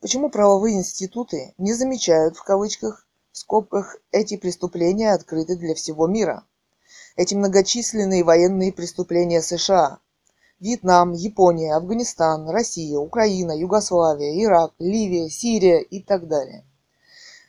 Почему 0.00 0.30
правовые 0.30 0.78
институты 0.78 1.52
не 1.58 1.72
замечают 1.72 2.36
в 2.36 2.44
кавычках, 2.44 3.04
в 3.32 3.38
скобках, 3.38 3.96
эти 4.12 4.36
преступления 4.36 5.12
открыты 5.12 5.56
для 5.56 5.74
всего 5.74 6.06
мира? 6.06 6.44
Эти 7.16 7.34
многочисленные 7.34 8.22
военные 8.22 8.72
преступления 8.72 9.42
США, 9.42 9.98
Вьетнам, 10.60 11.12
Япония, 11.12 11.74
Афганистан, 11.74 12.48
Россия, 12.48 12.98
Украина, 12.98 13.50
Югославия, 13.50 14.44
Ирак, 14.44 14.74
Ливия, 14.78 15.28
Сирия 15.28 15.80
и 15.80 16.00
так 16.00 16.28
далее. 16.28 16.64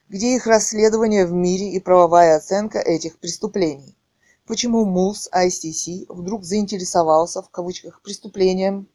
Где 0.10 0.36
их 0.36 0.48
расследование 0.48 1.24
в 1.28 1.34
мире 1.34 1.70
и 1.70 1.80
правовая 1.80 2.36
оценка 2.36 2.80
этих 2.80 3.20
преступлений? 3.20 3.96
Почему 4.48 4.84
МУС 4.84 5.30
ICC 5.32 6.08
вдруг 6.10 6.46
заинтересовался 6.46 7.44
в 7.44 7.52
кавычках 7.52 8.02
преступлением 8.02 8.88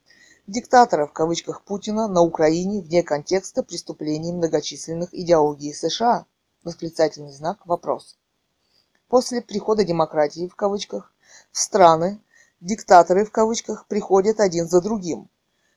диктатора 0.48 1.06
в 1.06 1.12
кавычках 1.12 1.62
Путина 1.62 2.08
на 2.08 2.20
Украине 2.20 2.80
вне 2.80 3.04
контекста 3.04 3.62
преступлений 3.62 4.32
многочисленных 4.32 5.14
идеологий 5.14 5.72
США? 5.72 6.26
Восклицательный 6.64 7.32
знак 7.32 7.64
вопрос. 7.64 8.18
После 9.06 9.40
прихода 9.40 9.84
демократии 9.84 10.48
в 10.48 10.56
кавычках 10.56 11.14
в 11.52 11.58
страны 11.60 12.20
диктаторы 12.60 13.24
в 13.24 13.30
кавычках 13.30 13.86
приходят 13.86 14.40
один 14.40 14.68
за 14.68 14.80
другим. 14.80 15.30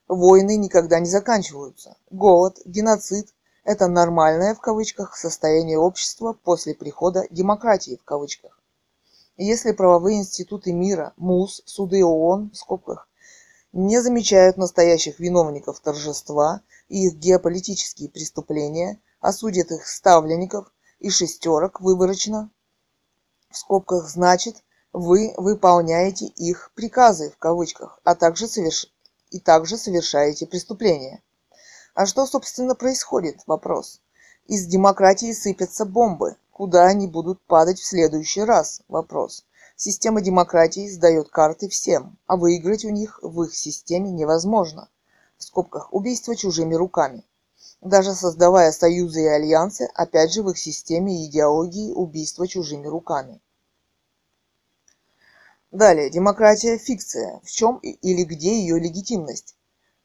Войны 0.08 0.58
никогда 0.58 1.00
не 1.00 1.10
заканчиваются. 1.12 1.96
Голод, 2.10 2.58
геноцид– 2.66 3.32
это 3.68 3.88
нормальное 3.88 4.56
в 4.56 4.62
кавычках 4.62 5.18
состояние 5.18 5.78
общества 5.78 6.32
после 6.32 6.74
прихода 6.74 7.26
демократии 7.30 7.98
в 7.98 8.04
кавычках. 8.06 8.62
если 9.36 9.74
правовые 9.74 10.20
институты 10.20 10.72
мира, 10.72 11.12
МУС, 11.18 11.64
суды 11.66 12.04
ООН, 12.04 12.52
в 12.52 12.56
скобках, 12.56 13.10
не 13.74 14.02
замечают 14.02 14.56
настоящих 14.56 15.20
виновников 15.20 15.82
торжества 15.82 16.62
и 16.88 17.08
их 17.08 17.16
геополитические 17.16 18.10
преступления, 18.10 19.02
осудят 19.20 19.70
их 19.72 19.86
ставленников 19.86 20.72
и 21.00 21.10
шестерок 21.10 21.82
выборочно, 21.82 22.50
в 23.52 23.58
скобках, 23.58 24.08
значит, 24.08 24.64
вы 24.94 25.34
выполняете 25.36 26.28
их 26.28 26.72
приказы, 26.74 27.32
в 27.32 27.38
кавычках, 27.38 28.00
а 28.06 28.16
также 28.16 28.48
соверш... 28.48 28.88
и 29.30 29.42
также 29.42 29.78
совершаете 29.78 30.48
преступления. 30.48 31.22
А 31.98 32.06
что, 32.06 32.28
собственно, 32.28 32.76
происходит? 32.76 33.40
Вопрос. 33.48 34.02
Из 34.46 34.68
демократии 34.68 35.34
сыпятся 35.34 35.84
бомбы. 35.84 36.36
Куда 36.52 36.86
они 36.86 37.08
будут 37.08 37.42
падать 37.48 37.80
в 37.80 37.88
следующий 37.88 38.44
раз? 38.44 38.82
Вопрос. 38.88 39.46
Система 39.76 40.22
демократии 40.22 40.88
сдает 40.88 41.30
карты 41.30 41.68
всем, 41.70 42.20
а 42.28 42.38
выиграть 42.38 42.86
у 42.86 42.90
них 42.90 43.18
в 43.24 43.42
их 43.42 43.56
системе 43.56 44.12
невозможно. 44.12 44.90
В 45.40 45.44
скобках 45.46 45.92
убийство 45.92 46.36
чужими 46.36 46.76
руками. 46.76 47.24
Даже 47.82 48.14
создавая 48.14 48.72
союзы 48.72 49.24
и 49.24 49.28
альянсы, 49.28 49.90
опять 49.96 50.32
же 50.32 50.44
в 50.44 50.52
их 50.52 50.60
системе 50.60 51.24
и 51.24 51.26
идеологии 51.28 51.94
убийство 51.94 52.48
чужими 52.48 52.86
руками. 52.86 53.42
Далее, 55.72 56.12
демократия– 56.12 56.78
фикция. 56.78 57.42
В 57.44 57.50
чем 57.50 57.78
или 57.78 58.24
где 58.24 58.60
ее 58.60 58.78
легитимность? 58.78 59.56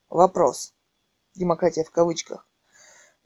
Вопрос. 0.08 0.71
Демократия 1.34 1.84
в 1.84 1.90
кавычках. 1.90 2.46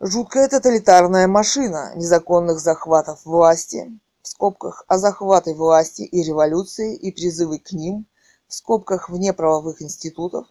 Жуткая 0.00 0.48
тоталитарная 0.48 1.26
машина 1.26 1.92
незаконных 1.96 2.60
захватов 2.60 3.25
власти, 3.25 3.98
в 4.22 4.28
скобках, 4.28 4.84
о 4.88 4.98
захваты 4.98 5.54
власти 5.54 6.02
и 6.02 6.22
революции 6.22 6.94
и 6.94 7.10
призывы 7.10 7.58
к 7.58 7.72
ним, 7.72 8.06
в 8.48 8.54
скобках 8.54 9.08
вне 9.08 9.32
правовых 9.32 9.82
институтов, 9.82 10.46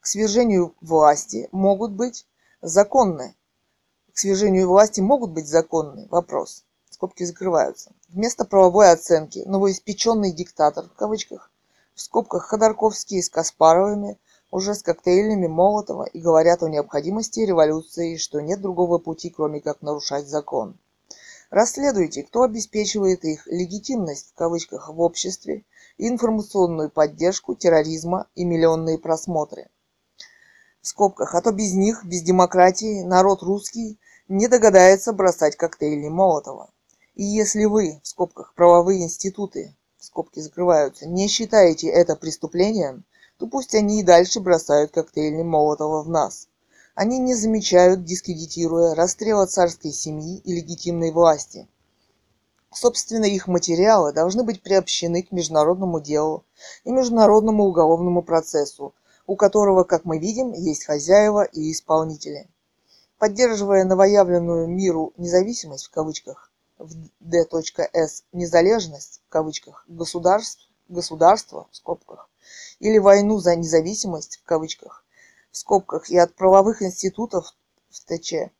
к 0.00 0.06
свержению 0.06 0.74
власти 0.80 1.48
могут 1.52 1.92
быть 1.92 2.26
законны. 2.62 3.34
К 4.12 4.18
свержению 4.18 4.68
власти 4.68 5.00
могут 5.00 5.30
быть 5.30 5.46
законны. 5.46 6.08
Вопрос 6.10 6.64
скобки 7.00 7.24
закрываются. 7.24 7.92
Вместо 8.10 8.44
правовой 8.44 8.90
оценки 8.90 9.42
новоиспеченный 9.46 10.32
диктатор, 10.32 10.84
в 10.84 10.92
кавычках, 10.92 11.50
в 11.94 12.02
скобках 12.02 12.44
Ходорковские 12.44 13.22
с 13.22 13.30
Каспаровыми, 13.30 14.18
уже 14.50 14.74
с 14.74 14.82
коктейлями 14.82 15.46
Молотова 15.46 16.04
и 16.04 16.20
говорят 16.20 16.62
о 16.62 16.68
необходимости 16.68 17.40
революции, 17.40 18.16
что 18.16 18.40
нет 18.40 18.60
другого 18.60 18.98
пути, 18.98 19.30
кроме 19.30 19.60
как 19.60 19.82
нарушать 19.82 20.26
закон. 20.26 20.78
Расследуйте, 21.50 22.22
кто 22.22 22.42
обеспечивает 22.42 23.24
их 23.24 23.46
легитимность 23.46 24.30
в 24.30 24.34
кавычках 24.34 24.88
в 24.88 25.00
обществе, 25.00 25.64
информационную 25.98 26.90
поддержку 26.90 27.54
терроризма 27.54 28.28
и 28.34 28.44
миллионные 28.44 28.98
просмотры. 28.98 29.68
В 30.80 30.86
скобках, 30.86 31.34
а 31.34 31.42
то 31.42 31.52
без 31.52 31.74
них, 31.74 32.04
без 32.04 32.22
демократии, 32.22 33.02
народ 33.02 33.42
русский 33.42 33.98
не 34.28 34.48
догадается 34.48 35.12
бросать 35.12 35.56
коктейли 35.56 36.08
Молотова. 36.08 36.70
И 37.14 37.24
если 37.24 37.64
вы, 37.64 38.00
в 38.02 38.08
скобках, 38.08 38.54
правовые 38.54 39.02
институты, 39.02 39.74
скобки 39.98 40.38
закрываются, 40.38 41.06
не 41.06 41.28
считаете 41.28 41.88
это 41.88 42.16
преступлением, 42.16 43.04
то 43.40 43.46
пусть 43.46 43.74
они 43.74 44.00
и 44.00 44.04
дальше 44.04 44.38
бросают 44.38 44.90
коктейли 44.90 45.42
Молотова 45.42 46.02
в 46.02 46.10
нас. 46.10 46.48
Они 46.94 47.18
не 47.18 47.34
замечают, 47.34 48.04
дискредитируя 48.04 48.94
расстрела 48.94 49.46
царской 49.46 49.92
семьи 49.92 50.36
и 50.44 50.54
легитимной 50.54 51.10
власти. 51.10 51.66
Собственно, 52.70 53.24
их 53.24 53.48
материалы 53.48 54.12
должны 54.12 54.42
быть 54.42 54.62
приобщены 54.62 55.22
к 55.22 55.32
международному 55.32 56.00
делу 56.00 56.44
и 56.84 56.92
международному 56.92 57.64
уголовному 57.64 58.22
процессу, 58.22 58.94
у 59.26 59.36
которого, 59.36 59.84
как 59.84 60.04
мы 60.04 60.18
видим, 60.18 60.52
есть 60.52 60.84
хозяева 60.84 61.44
и 61.44 61.72
исполнители. 61.72 62.46
Поддерживая 63.18 63.84
новоявленную 63.84 64.68
миру 64.68 65.14
независимость 65.16 65.86
в 65.86 65.90
кавычках, 65.90 66.52
в 66.76 66.92
D.S. 67.20 68.24
незалежность, 68.34 69.22
в 69.26 69.30
кавычках, 69.30 69.86
государств, 69.88 70.68
государства, 70.88 71.68
в 71.70 71.76
скобках, 71.76 72.29
или 72.78 72.98
войну 72.98 73.38
за 73.38 73.56
независимость, 73.56 74.38
в 74.38 74.44
кавычках, 74.44 75.04
в 75.50 75.56
скобках, 75.56 76.10
и 76.10 76.18
от 76.18 76.34
правовых 76.34 76.82
институтов 76.82 77.54
в 77.90 78.00
ТЧ, 78.04 78.50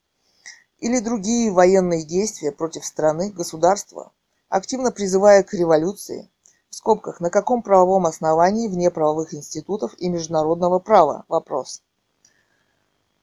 или 0.78 1.00
другие 1.00 1.50
военные 1.50 2.04
действия 2.04 2.52
против 2.52 2.84
страны, 2.84 3.30
государства, 3.30 4.12
активно 4.48 4.90
призывая 4.90 5.42
к 5.42 5.52
революции, 5.54 6.30
в 6.70 6.74
скобках, 6.74 7.20
на 7.20 7.30
каком 7.30 7.62
правовом 7.62 8.06
основании 8.06 8.68
вне 8.68 8.90
правовых 8.90 9.34
институтов 9.34 9.92
и 9.98 10.08
международного 10.08 10.78
права? 10.78 11.24
Вопрос. 11.28 11.82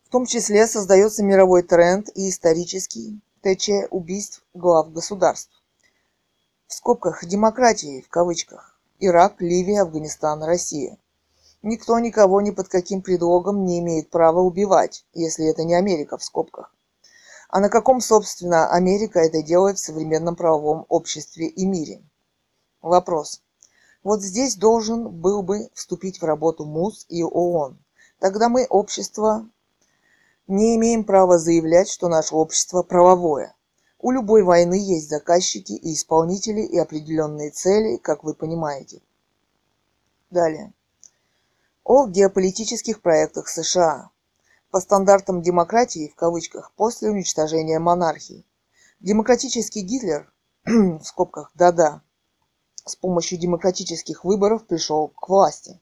В 0.03 0.09
том 0.09 0.25
числе 0.25 0.67
создается 0.67 1.23
мировой 1.23 1.63
тренд 1.63 2.09
и 2.15 2.29
исторический, 2.29 3.19
ТЧ 3.41 3.89
убийств 3.89 4.43
глав 4.53 4.91
государств. 4.91 5.51
В 6.67 6.73
скобках 6.73 7.25
«демократии» 7.25 8.01
в 8.01 8.09
кавычках. 8.09 8.76
Ирак, 8.99 9.41
Ливия, 9.41 9.83
Афганистан, 9.83 10.43
Россия. 10.43 10.97
Никто 11.61 11.99
никого 11.99 12.41
ни 12.41 12.49
под 12.49 12.67
каким 12.67 13.03
предлогом 13.03 13.63
не 13.63 13.79
имеет 13.79 14.09
права 14.09 14.39
убивать, 14.39 15.05
если 15.13 15.45
это 15.45 15.63
не 15.63 15.75
Америка 15.75 16.17
в 16.17 16.23
скобках. 16.23 16.73
А 17.47 17.59
на 17.59 17.69
каком, 17.69 18.01
собственно, 18.01 18.71
Америка 18.71 19.19
это 19.19 19.43
делает 19.43 19.77
в 19.77 19.85
современном 19.85 20.35
правовом 20.35 20.85
обществе 20.89 21.47
и 21.47 21.65
мире? 21.65 22.01
Вопрос. 22.81 23.43
Вот 24.01 24.23
здесь 24.23 24.55
должен 24.55 25.09
был 25.09 25.43
бы 25.43 25.69
вступить 25.75 26.19
в 26.19 26.25
работу 26.25 26.65
МУС 26.65 27.05
и 27.07 27.23
ООН. 27.23 27.77
Тогда 28.19 28.49
мы, 28.49 28.65
общество, 28.65 29.47
не 30.47 30.75
имеем 30.75 31.03
права 31.03 31.37
заявлять, 31.37 31.87
что 31.87 32.07
наше 32.07 32.33
общество 32.33 32.81
правовое. 32.81 33.53
У 33.99 34.11
любой 34.11 34.43
войны 34.43 34.75
есть 34.75 35.09
заказчики 35.09 35.73
и 35.73 35.93
исполнители 35.93 36.61
и 36.61 36.77
определенные 36.77 37.51
цели, 37.51 37.97
как 37.97 38.23
вы 38.23 38.33
понимаете. 38.33 39.01
Далее. 40.29 40.73
О 41.83 42.07
геополитических 42.07 43.01
проектах 43.01 43.47
США. 43.47 44.11
По 44.71 44.79
стандартам 44.81 45.41
демократии, 45.41 46.09
в 46.09 46.15
кавычках, 46.15 46.71
после 46.75 47.09
уничтожения 47.09 47.79
монархии. 47.79 48.45
Демократический 48.99 49.81
Гитлер, 49.81 50.31
в 50.65 51.03
скобках, 51.03 51.51
да-да, 51.55 52.01
с 52.85 52.95
помощью 52.95 53.39
демократических 53.39 54.23
выборов 54.23 54.65
пришел 54.65 55.07
к 55.07 55.29
власти. 55.29 55.79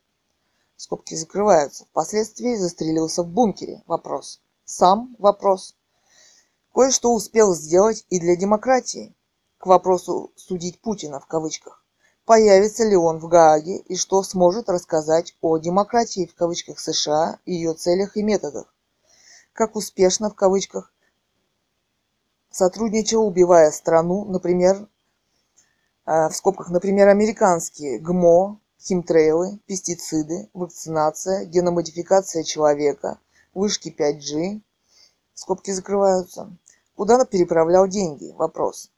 Скобки 0.77 1.15
закрываются. 1.15 1.85
Впоследствии 1.85 2.55
застрелился 2.55 3.23
в 3.23 3.27
бункере. 3.27 3.83
Вопрос 3.87 4.41
сам 4.65 5.15
вопрос. 5.19 5.75
Кое-что 6.75 7.13
успел 7.13 7.55
сделать 7.55 8.05
и 8.09 8.19
для 8.19 8.35
демократии. 8.35 9.15
К 9.59 9.67
вопросу 9.67 10.33
«судить 10.35 10.81
Путина» 10.81 11.21
в 11.21 11.25
кавычках. 11.25 11.85
Появится 12.25 12.83
ли 12.83 12.97
он 12.97 13.17
в 13.19 13.29
Гааге 13.29 13.77
и 13.77 13.95
что 13.95 14.21
сможет 14.23 14.67
рассказать 14.67 15.37
о 15.39 15.57
демократии 15.57 16.25
в 16.25 16.35
кавычках 16.35 16.81
США, 16.81 17.39
ее 17.45 17.75
целях 17.75 18.17
и 18.17 18.23
методах. 18.23 18.75
Как 19.53 19.77
успешно 19.77 20.29
в 20.29 20.35
кавычках 20.35 20.93
сотрудничал, 22.51 23.25
убивая 23.25 23.71
страну, 23.71 24.25
например, 24.25 24.89
э, 26.05 26.27
в 26.27 26.35
скобках, 26.35 26.71
например, 26.71 27.07
американские 27.07 27.99
ГМО, 27.99 28.59
химтрейлы, 28.81 29.59
пестициды, 29.65 30.49
вакцинация, 30.53 31.45
геномодификация 31.45 32.43
человека, 32.43 33.17
вышки 33.53 33.95
5G, 33.97 34.59
скобки 35.35 35.71
закрываются. 35.71 36.57
Куда 36.95 37.15
он 37.15 37.25
переправлял 37.25 37.87
деньги? 37.87 38.33
Вопрос. 38.37 38.89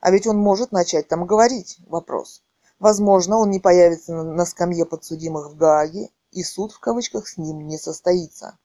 А 0.00 0.10
ведь 0.10 0.26
он 0.26 0.36
может 0.36 0.72
начать 0.72 1.08
там 1.08 1.26
говорить? 1.26 1.78
Вопрос. 1.86 2.42
Возможно, 2.78 3.38
он 3.38 3.50
не 3.50 3.60
появится 3.60 4.12
на 4.12 4.44
скамье 4.44 4.84
подсудимых 4.84 5.50
в 5.50 5.56
Гааге, 5.56 6.10
и 6.32 6.42
суд 6.42 6.72
в 6.72 6.80
кавычках 6.80 7.26
с 7.26 7.38
ним 7.38 7.66
не 7.66 7.78
состоится. 7.78 8.58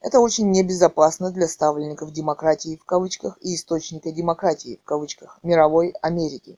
Это 0.00 0.20
очень 0.20 0.52
небезопасно 0.52 1.32
для 1.32 1.48
ставленников 1.48 2.12
демократии 2.12 2.76
в 2.76 2.84
кавычках 2.84 3.36
и 3.40 3.56
источника 3.56 4.12
демократии 4.12 4.78
в 4.80 4.84
кавычках 4.84 5.40
мировой 5.42 5.90
Америки. 6.02 6.56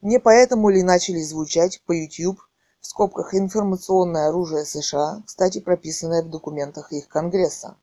Не 0.00 0.18
поэтому 0.18 0.70
ли 0.70 0.82
начали 0.82 1.20
звучать 1.20 1.82
по 1.82 1.92
YouTube 1.92 2.40
в 2.80 2.86
скобках 2.86 3.34
информационное 3.34 4.30
оружие 4.30 4.64
США, 4.64 5.22
кстати, 5.26 5.60
прописанное 5.60 6.22
в 6.22 6.30
документах 6.30 6.92
их 6.92 7.08
Конгресса. 7.08 7.76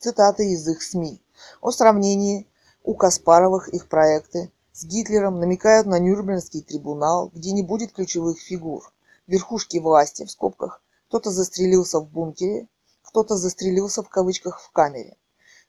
Цитаты 0.00 0.52
из 0.52 0.66
их 0.66 0.82
СМИ. 0.82 1.22
О 1.60 1.70
сравнении 1.70 2.46
у 2.84 2.94
Каспаровых 2.94 3.68
их 3.68 3.88
проекты 3.88 4.50
с 4.72 4.84
Гитлером 4.84 5.38
намекают 5.38 5.86
на 5.86 5.98
Нюрнбергский 5.98 6.62
трибунал, 6.62 7.30
где 7.34 7.52
не 7.52 7.62
будет 7.62 7.92
ключевых 7.92 8.40
фигур. 8.40 8.92
Верхушки 9.26 9.78
власти, 9.78 10.24
в 10.24 10.30
скобках, 10.30 10.82
кто-то 11.08 11.30
застрелился 11.30 12.00
в 12.00 12.08
бункере, 12.08 12.68
кто-то 13.02 13.36
застрелился 13.36 14.02
в 14.02 14.08
кавычках 14.08 14.60
в 14.60 14.70
камере. 14.70 15.16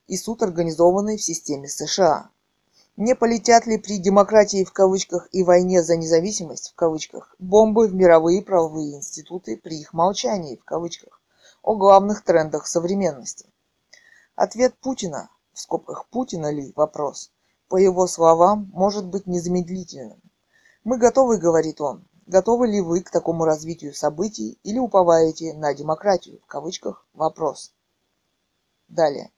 И 0.07 0.17
суд, 0.17 0.41
организованный 0.41 1.17
в 1.17 1.23
системе 1.23 1.67
США. 1.67 2.29
Не 2.95 3.15
полетят 3.15 3.65
ли 3.65 3.77
при 3.77 3.97
«демократии» 3.97 4.63
в 4.63 4.71
кавычках 4.71 5.27
и 5.31 5.43
войне 5.43 5.81
за 5.81 5.97
независимость 5.97 6.71
в 6.71 6.75
кавычках 6.75 7.35
бомбы 7.39 7.87
в 7.87 7.95
мировые 7.95 8.41
правовые 8.41 8.95
институты 8.95 9.57
при 9.57 9.79
их 9.79 9.93
молчании 9.93 10.55
в 10.55 10.63
кавычках 10.63 11.19
о 11.63 11.75
главных 11.75 12.23
трендах 12.23 12.67
современности? 12.67 13.47
Ответ 14.35 14.75
Путина, 14.79 15.29
в 15.53 15.59
скобках 15.59 16.07
Путина 16.07 16.51
ли 16.51 16.73
вопрос, 16.75 17.31
по 17.69 17.77
его 17.77 18.07
словам, 18.07 18.69
может 18.73 19.05
быть 19.05 19.27
незамедлительным. 19.27 20.19
Мы 20.83 20.97
готовы, 20.97 21.37
говорит 21.37 21.79
он, 21.79 22.03
готовы 22.25 22.67
ли 22.67 22.81
вы 22.81 23.01
к 23.01 23.11
такому 23.11 23.45
развитию 23.45 23.93
событий 23.93 24.57
или 24.63 24.79
уповаете 24.79 25.53
на 25.53 25.73
демократию, 25.73 26.39
в 26.43 26.45
кавычках, 26.47 27.05
вопрос. 27.13 27.71
Далее. 28.87 29.31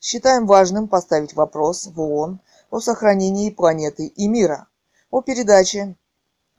Считаем 0.00 0.46
важным 0.46 0.88
поставить 0.88 1.34
вопрос 1.34 1.86
в 1.86 2.00
ООН 2.00 2.40
о 2.70 2.80
сохранении 2.80 3.50
планеты 3.50 4.06
и 4.06 4.28
мира, 4.28 4.68
о 5.10 5.22
передаче 5.22 5.96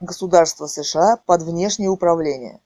государства 0.00 0.66
США 0.66 1.16
под 1.24 1.42
внешнее 1.42 1.90
управление. 1.90 2.60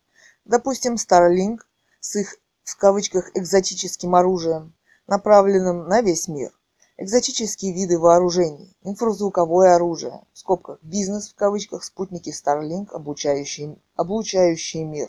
Допустим, 0.45 0.95
Starlink 0.95 1.61
с 2.01 2.17
их 2.17 2.37
в 2.65 2.77
кавычках 2.77 3.31
экзотическим 3.37 4.15
оружием, 4.15 4.73
направленным 5.07 5.89
на 5.89 6.01
весь 6.01 6.29
мир. 6.29 6.53
Экзотические 6.97 7.73
виды 7.73 7.99
вооружений, 7.99 8.77
инфразвуковое 8.83 9.75
оружие, 9.75 10.23
в 10.33 10.39
скобках 10.39 10.79
бизнес 10.83 11.31
в 11.31 11.35
кавычках, 11.35 11.85
спутники 11.85 12.31
Starlink, 12.31 12.91
обучающие, 12.93 13.77
облучающие 13.97 14.85
мир. 14.85 15.09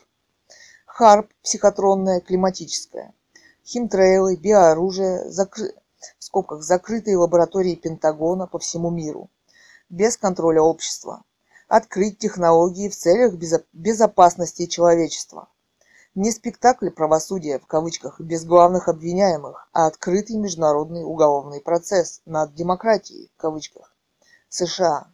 Харп, 0.85 1.31
психотронное, 1.43 2.19
климатическое. 2.19 3.13
Химтрейлы, 3.65 4.35
биооружие, 4.35 5.29
закры 5.29 5.73
в 6.19 6.23
скобках 6.23 6.63
закрытые 6.63 7.17
лаборатории 7.17 7.75
Пентагона 7.75 8.47
по 8.47 8.59
всему 8.59 8.89
миру, 8.89 9.29
без 9.89 10.17
контроля 10.17 10.61
общества, 10.61 11.23
открыть 11.67 12.17
технологии 12.17 12.89
в 12.89 12.95
целях 12.95 13.33
безопасности 13.71 14.65
человечества. 14.65 15.49
Не 16.15 16.31
спектакль 16.31 16.91
правосудия 16.91 17.57
в 17.57 17.65
кавычках 17.65 18.19
без 18.19 18.45
главных 18.45 18.87
обвиняемых, 18.87 19.67
а 19.73 19.87
открытый 19.87 20.37
международный 20.37 21.03
уголовный 21.03 21.59
процесс 21.59 22.21
над 22.25 22.53
демократией 22.53 23.31
в 23.35 23.41
кавычках 23.41 23.95
США. 24.47 25.11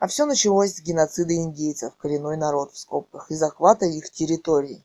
А 0.00 0.06
все 0.08 0.26
началось 0.26 0.74
с 0.74 0.80
геноцида 0.80 1.36
индейцев, 1.36 1.94
коренной 1.96 2.36
народ 2.36 2.72
в 2.72 2.78
скобках, 2.78 3.30
и 3.30 3.36
захвата 3.36 3.86
их 3.86 4.10
территорий. 4.10 4.84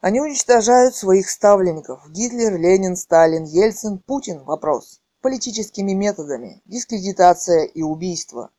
Они 0.00 0.20
уничтожают 0.20 0.94
своих 0.94 1.28
ставленников. 1.28 2.08
Гитлер, 2.08 2.56
Ленин, 2.56 2.94
Сталин, 2.94 3.44
Ельцин, 3.44 3.98
Путин. 3.98 4.44
Вопрос. 4.44 5.00
Политическими 5.22 5.92
методами. 5.92 6.62
Дискредитация 6.66 7.64
и 7.64 7.82
убийство. 7.82 8.50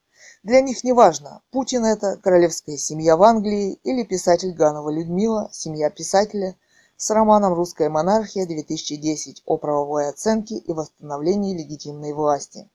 Для 0.44 0.60
них 0.60 0.84
не 0.84 0.92
важно, 0.92 1.42
Путин 1.52 1.86
это 1.86 2.18
королевская 2.18 2.76
семья 2.76 3.16
в 3.16 3.24
Англии 3.24 3.80
или 3.84 4.04
писатель 4.04 4.52
Ганова 4.52 4.90
Людмила, 4.90 5.50
семья 5.54 5.90
писателя, 5.90 6.56
с 6.98 7.10
романом 7.10 7.54
«Русская 7.54 7.90
монархия-2010» 7.90 9.44
о 9.46 9.58
правовой 9.58 10.10
оценке 10.10 10.56
и 10.58 10.74
восстановлении 10.74 11.58
легитимной 11.58 12.12
власти. 12.12 12.70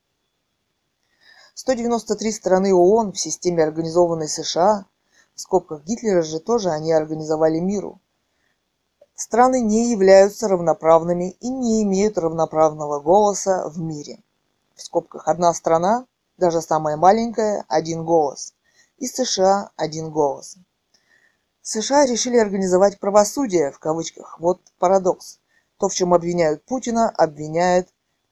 193 1.54 2.32
страны 2.32 2.74
ООН 2.74 3.12
в 3.12 3.18
системе 3.18 3.64
организованной 3.64 4.28
США, 4.28 4.86
в 5.34 5.40
скобках 5.40 5.84
Гитлера 5.84 6.22
же 6.22 6.40
тоже 6.40 6.70
они 6.70 6.92
организовали 6.92 7.58
миру, 7.58 8.00
Страны 9.20 9.60
не 9.60 9.90
являются 9.90 10.46
равноправными 10.46 11.32
и 11.40 11.48
не 11.48 11.82
имеют 11.82 12.18
равноправного 12.18 13.00
голоса 13.00 13.68
в 13.68 13.80
мире. 13.80 14.22
В 14.76 14.82
скобках 14.82 15.26
одна 15.26 15.52
страна, 15.54 16.06
даже 16.38 16.62
самая 16.62 16.96
маленькая, 16.96 17.64
один 17.68 18.04
голос. 18.04 18.54
И 18.96 19.06
США 19.06 19.70
один 19.76 20.10
голос. 20.10 20.56
США 21.62 22.06
решили 22.06 22.38
организовать 22.38 22.98
правосудие, 22.98 23.70
в 23.70 23.78
кавычках. 23.78 24.40
Вот 24.40 24.60
парадокс. 24.78 25.40
То, 25.78 25.88
в 25.88 25.94
чем 25.94 26.14
обвиняют 26.14 26.64
Путина, 26.64 27.10
обвиняют 27.10 27.88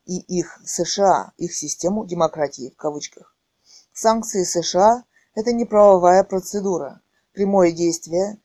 и 0.06 0.18
их 0.18 0.58
США, 0.64 1.32
их 1.36 1.54
систему 1.54 2.06
демократии, 2.06 2.70
в 2.70 2.76
кавычках. 2.76 3.36
Санкции 3.92 4.44
США– 4.44 5.04
это 5.34 5.52
не 5.52 5.64
правовая 5.64 6.24
процедура. 6.24 7.00
Прямое 7.32 7.72
действие 7.72 8.38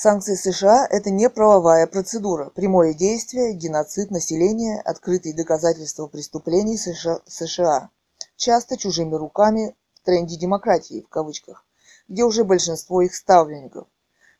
Санкции 0.00 0.36
США– 0.36 0.86
это 0.90 1.10
не 1.10 1.28
правовая 1.28 1.88
процедура, 1.88 2.50
прямое 2.50 2.94
действие, 2.94 3.52
геноцид 3.52 4.12
населения, 4.12 4.80
открытые 4.80 5.34
доказательства 5.34 6.06
преступлений 6.06 6.78
США, 6.78 7.90
часто 8.38 8.78
чужими 8.78 9.16
руками 9.16 9.74
в 9.94 10.06
тренде 10.06 10.36
демократии, 10.36 11.02
в 11.02 11.08
кавычках, 11.08 11.66
где 12.08 12.22
уже 12.24 12.44
большинство 12.44 13.02
их 13.02 13.14
ставленников. 13.14 13.88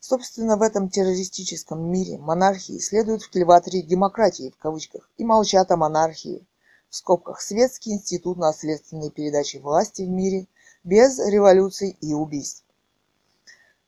Собственно, 0.01 0.57
в 0.57 0.63
этом 0.63 0.89
террористическом 0.89 1.91
мире 1.91 2.17
монархии 2.19 2.79
следуют 2.79 3.25
в 3.25 3.31
кильваторе 3.31 3.83
демократии, 3.83 4.55
в 4.57 4.57
кавычках, 4.57 5.11
и 5.19 5.25
молчат 5.25 5.73
о 5.73 5.77
монархии, 5.77 6.47
в 6.89 6.95
скобках, 6.95 7.41
светский 7.41 7.93
институт 7.93 8.39
наследственной 8.39 9.11
передачи 9.11 9.57
власти 9.57 10.03
в 10.03 10.09
мире 10.09 10.47
без 10.85 11.19
революций 11.19 11.99
и 12.01 12.15
убийств. 12.15 12.65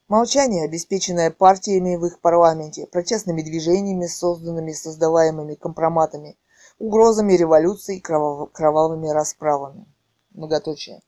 Молчание, 0.09 0.64
обеспеченное 0.64 1.31
партиями 1.31 1.94
в 1.94 2.05
их 2.05 2.18
парламенте, 2.18 2.87
протестными 2.87 3.42
движениями, 3.42 4.07
созданными 4.07 4.73
создаваемыми 4.73 5.55
компроматами, 5.55 6.37
угрозами 6.81 7.35
революций 7.35 7.99
и 7.99 8.01
кровав... 8.01 8.51
кровавыми 8.51 9.09
расправами. 9.09 9.87
Многоточие. 10.31 11.03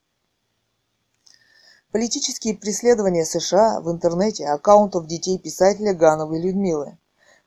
Политические 1.91 2.57
преследования 2.57 3.25
США 3.25 3.81
в 3.81 3.91
интернете 3.91 4.47
аккаунтов 4.47 5.07
детей 5.07 5.39
писателя 5.39 5.95
Гановой 5.95 6.41
Людмилы, 6.41 6.99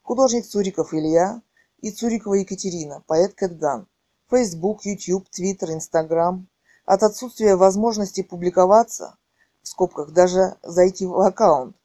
художник 0.04 0.46
Цуриков 0.46 0.94
Илья 0.94 1.42
и 1.82 1.92
Цурикова 1.92 2.36
Екатерина, 2.36 3.04
поэт 3.08 3.34
Кэтган, 3.34 3.88
Facebook, 4.30 4.82
YouTube, 4.84 5.28
Twitter, 5.30 5.76
Instagram. 5.76 6.46
От 6.86 7.04
отсутствия 7.04 7.56
возможности 7.56 8.22
публиковаться– 8.22 9.18
в 9.66 9.68
скобках 9.68 10.12
даже 10.12 10.58
зайти 10.62 11.08
в 11.08 11.20
аккаунт, 11.20 11.76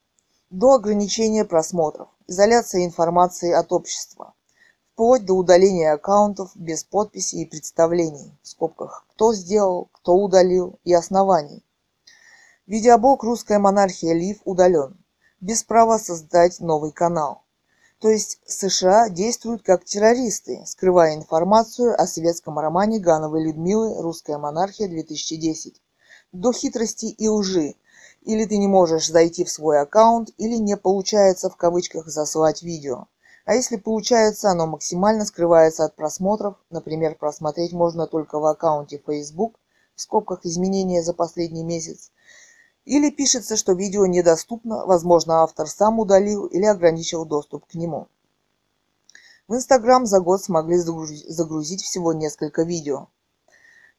до 0.50 0.74
ограничения 0.74 1.46
просмотров, 1.46 2.08
изоляция 2.26 2.84
информации 2.84 3.52
от 3.52 3.72
общества, 3.72 4.34
вплоть 5.00 5.24
до 5.24 5.32
удаления 5.32 5.94
аккаунтов 5.94 6.50
без 6.54 6.84
подписи 6.84 7.36
и 7.36 7.46
представлений, 7.46 8.38
в 8.42 8.48
скобках, 8.48 9.06
кто 9.08 9.32
сделал, 9.32 9.88
кто 9.92 10.14
удалил 10.14 10.78
и 10.84 10.92
оснований. 10.92 11.64
Видеоблог 12.66 13.22
«Русская 13.22 13.58
монархия 13.58 14.12
Лив» 14.12 14.42
удален, 14.44 15.02
без 15.40 15.62
права 15.62 15.98
создать 15.98 16.60
новый 16.60 16.92
канал. 16.92 17.44
То 17.98 18.10
есть 18.10 18.40
США 18.44 19.08
действуют 19.08 19.62
как 19.62 19.86
террористы, 19.86 20.62
скрывая 20.66 21.14
информацию 21.14 21.98
о 21.98 22.06
светском 22.06 22.58
романе 22.58 22.98
Гановой 22.98 23.44
Людмилы 23.44 24.02
«Русская 24.02 24.36
монархия-2010» 24.36 25.76
до 26.32 26.52
хитрости 26.52 27.06
и 27.06 27.26
лжи. 27.26 27.74
Или 28.20 28.44
ты 28.44 28.58
не 28.58 28.68
можешь 28.68 29.08
зайти 29.08 29.44
в 29.44 29.50
свой 29.50 29.80
аккаунт, 29.80 30.28
или 30.36 30.56
не 30.56 30.76
получается 30.76 31.48
в 31.48 31.56
кавычках 31.56 32.06
заслать 32.08 32.62
видео. 32.62 33.06
А 33.50 33.54
если 33.54 33.74
получается, 33.74 34.48
оно 34.48 34.68
максимально 34.68 35.24
скрывается 35.24 35.84
от 35.84 35.96
просмотров. 35.96 36.54
Например, 36.70 37.16
просмотреть 37.16 37.72
можно 37.72 38.06
только 38.06 38.38
в 38.38 38.46
аккаунте 38.46 39.02
Facebook, 39.04 39.58
в 39.96 40.00
скобках 40.00 40.46
изменения 40.46 41.02
за 41.02 41.14
последний 41.14 41.64
месяц. 41.64 42.12
Или 42.84 43.10
пишется, 43.10 43.56
что 43.56 43.72
видео 43.72 44.06
недоступно, 44.06 44.86
возможно, 44.86 45.42
автор 45.42 45.66
сам 45.66 45.98
удалил 45.98 46.46
или 46.46 46.64
ограничил 46.64 47.24
доступ 47.24 47.66
к 47.66 47.74
нему. 47.74 48.06
В 49.48 49.54
Instagram 49.54 50.06
за 50.06 50.20
год 50.20 50.44
смогли 50.44 50.76
загрузить 50.76 51.82
всего 51.82 52.12
несколько 52.12 52.62
видео. 52.62 53.08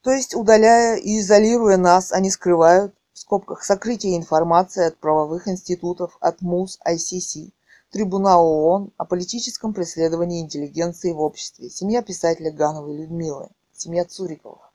То 0.01 0.11
есть, 0.11 0.33
удаляя 0.33 0.95
и 0.95 1.19
изолируя 1.19 1.75
нас, 1.75 2.13
они 2.13 2.31
скрывают, 2.31 2.95
в 3.11 3.19
скобках, 3.19 3.65
сокрытие 3.65 4.15
информации 4.15 4.85
от 4.85 4.95
правовых 4.95 5.49
институтов, 5.49 6.15
от 6.21 6.41
МУС, 6.41 6.79
ICC, 6.87 7.51
Трибунала 7.91 8.41
ООН 8.41 8.93
о 8.95 9.03
политическом 9.03 9.73
преследовании 9.73 10.39
интеллигенции 10.39 11.11
в 11.11 11.19
обществе, 11.19 11.69
семья 11.69 12.01
писателя 12.01 12.49
Гановой 12.49 12.95
Людмилы, 12.95 13.49
семья 13.73 14.05
Цуриковых. 14.05 14.71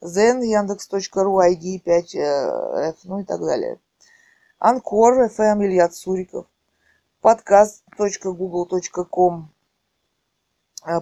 Zen, 0.00 0.42
Яндекс.ру, 0.42 1.40
ID 1.40 1.82
5F, 1.84 2.96
ну 3.04 3.20
и 3.20 3.24
так 3.24 3.40
далее. 3.40 3.78
Анкор, 4.58 5.26
FM, 5.26 5.66
Илья 5.66 5.88
Цуриков. 5.88 6.46
Подкаст.google.com 7.20 9.50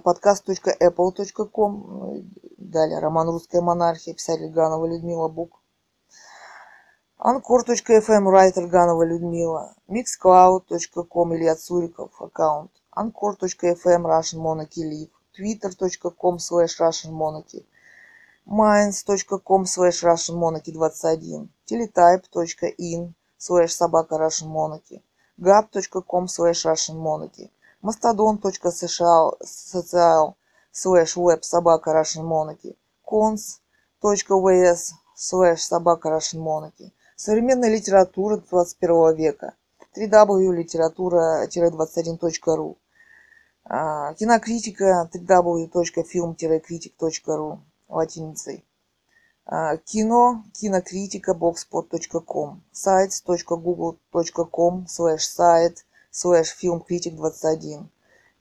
подкаст.apple.com 0.02 2.24
далее 2.56 2.98
роман 2.98 3.28
«Русская 3.28 3.60
монархия», 3.60 4.14
писатель 4.14 4.50
Ганова 4.50 4.86
Людмила 4.86 5.28
Бук. 5.28 5.57
Анкор.фм, 7.20 8.28
райтер 8.28 8.66
Ганова 8.68 9.04
Людмила. 9.04 9.74
Mixcloud.com, 9.88 11.34
Илья 11.34 11.56
Цуриков, 11.56 12.10
аккаунт. 12.22 12.70
Anchor.fm 12.98 14.02
Russian 14.06 14.40
Monarchy 14.40 14.82
Live, 14.82 15.10
Twitter.com 15.36 16.38
slash 16.40 16.80
Russian 16.80 17.12
Monarchy, 17.12 17.64
Minds.com 18.44 19.66
slash 19.66 20.02
Russian 20.02 20.36
Monarchy 20.36 20.72
21, 20.72 21.48
Teletype.in 21.64 23.14
slash 23.38 23.72
собака 23.72 24.16
Russian 24.18 24.48
Monarchy, 24.48 25.00
Gab.com 25.38 26.26
slash 26.26 26.64
Russian 26.64 26.96
Monarchy, 26.96 27.52
Mastodon.social 27.82 29.38
slash 30.72 31.16
web 31.16 31.44
собака 31.44 31.92
Russian 31.92 32.24
Monarchy, 32.24 32.76
cons.vs 33.04 34.92
slash 35.14 35.62
собака 35.62 36.08
Russian 36.08 36.40
Monarchy, 36.40 36.92
современная 37.18 37.68
литература 37.68 38.36
21 38.36 39.14
века, 39.16 39.54
www.литература-21.ру, 39.96 42.78
а, 43.64 44.14
кинокритика 44.14 45.10
www.film-critic.ru 45.12 47.58
латиницей. 47.88 48.64
А, 49.46 49.76
кино, 49.78 50.44
кинокритика, 50.52 51.32
blogspot.com, 51.32 52.60
sites.google.com, 52.72 54.86
slash 54.86 55.26
сайт, 55.26 55.84
slash 56.12 56.54
filmcritic21, 56.62 57.88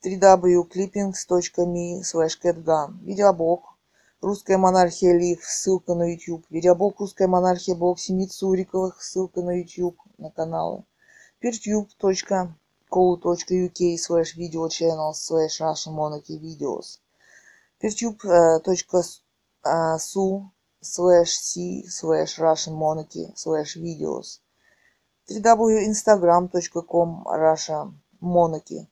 www.clippings.me 0.04 2.04
slash 2.04 2.38
catgun, 2.42 3.00
видеоблог 3.02 3.76
Русская 4.22 4.58
монархия 4.58 5.18
Лив, 5.18 5.44
ссылка 5.44 5.94
на 5.94 6.14
YouTube, 6.14 6.46
видеоблог 6.50 7.00
Русская 7.00 7.28
монархия, 7.28 7.76
блог 7.76 8.00
Семи 8.00 8.28
Цуриковых, 8.28 9.02
ссылка 9.02 9.42
на 9.42 9.60
YouTube, 9.60 9.98
на 10.18 10.30
каналы, 10.30 10.84
peertube.co.uk 11.44 13.80
slash 14.06 14.32
video 14.36 14.70
channels 14.70 15.22
slash 15.28 15.60
Russian 15.60 15.94
monarchy 15.94 16.40
videos, 16.40 17.00
peertube.su 17.82 19.12
slash 20.86 21.32
c 21.32 21.84
slash 21.88 22.38
russian 22.38 22.76
monarchy 22.76 23.26
slash 23.36 23.76
videos 23.78 24.40
www.instagram.com 25.30 27.24
russia 27.26 27.92
monarchy 28.22 28.88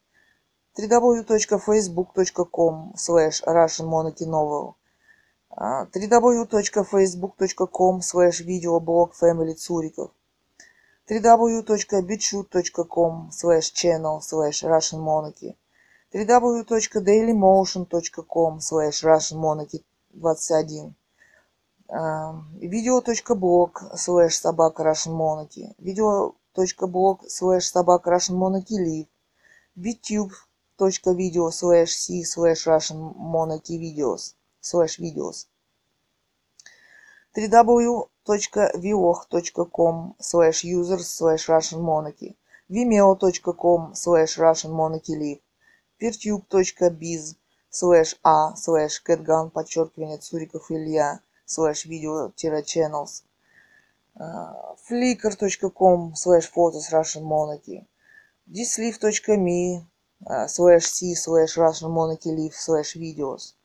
www.facebook.com 0.77 2.91
slash 2.95 3.41
russian 3.45 3.85
monarchy 3.85 4.25
novel 4.25 4.75
www.facebook.com 5.95 8.01
slash 8.01 8.41
videoblog 8.41 9.13
family 9.13 9.53
Цуриков 9.53 10.09
www.bitshoot.com 11.09 13.29
slash 13.31 13.73
channel 13.73 14.21
slash 14.21 14.63
russian 14.63 14.99
monarchy 14.99 15.57
www.dailymotion.com 16.13 18.61
slash 18.61 19.03
russian 19.03 19.39
monarchy 19.39 19.83
21 20.21 20.93
видео.блог 22.71 23.91
слэш 23.95 24.37
собака 24.37 24.83
Russian 24.83 25.13
Monarchy 25.13 25.75
видео.блог 25.77 27.29
слэш 27.29 27.69
собака 27.69 28.09
Russian 28.09 28.35
Monarchy 28.35 28.77
Live 28.79 29.07
youtube.video 29.75 31.51
слэш 31.51 31.95
c 32.01 32.23
слэш 32.23 32.67
Russian 32.67 33.13
Monarchy 33.15 33.77
Videos 33.77 34.35
слэш 34.61 34.99
videos 34.99 35.47
www.vlog.com 38.27 40.15
slash 40.19 40.63
users 40.63 41.07
slash 41.07 41.49
Russian 41.49 41.81
Monarchy 41.81 42.35
vimeo.com 42.71 43.93
slash 43.93 44.37
Russian 44.37 44.71
Monarchy 44.71 45.15
Live 45.15 45.39
peertube.biz 45.99 47.35
slash 47.69 48.15
a 48.23 48.53
slash 48.55 49.03
catgun 49.03 49.51
подчеркивание 49.51 50.17
Цуриков 50.17 50.71
Илья 50.71 51.21
slash 51.45 51.85
video-channels 51.85 53.23
flickr.com 54.87 56.15
slash 56.15 56.47
photos 56.47 56.91
Russian 56.91 57.23
Monarchy 57.23 57.85
dislive.me 58.47 59.85
slash 60.47 60.85
c 60.85 61.15
slash 61.15 61.57
Russian 61.57 61.91
Monarchy 61.91 62.31
live 62.31 62.55
slash 62.55 62.95
videos 62.95 63.55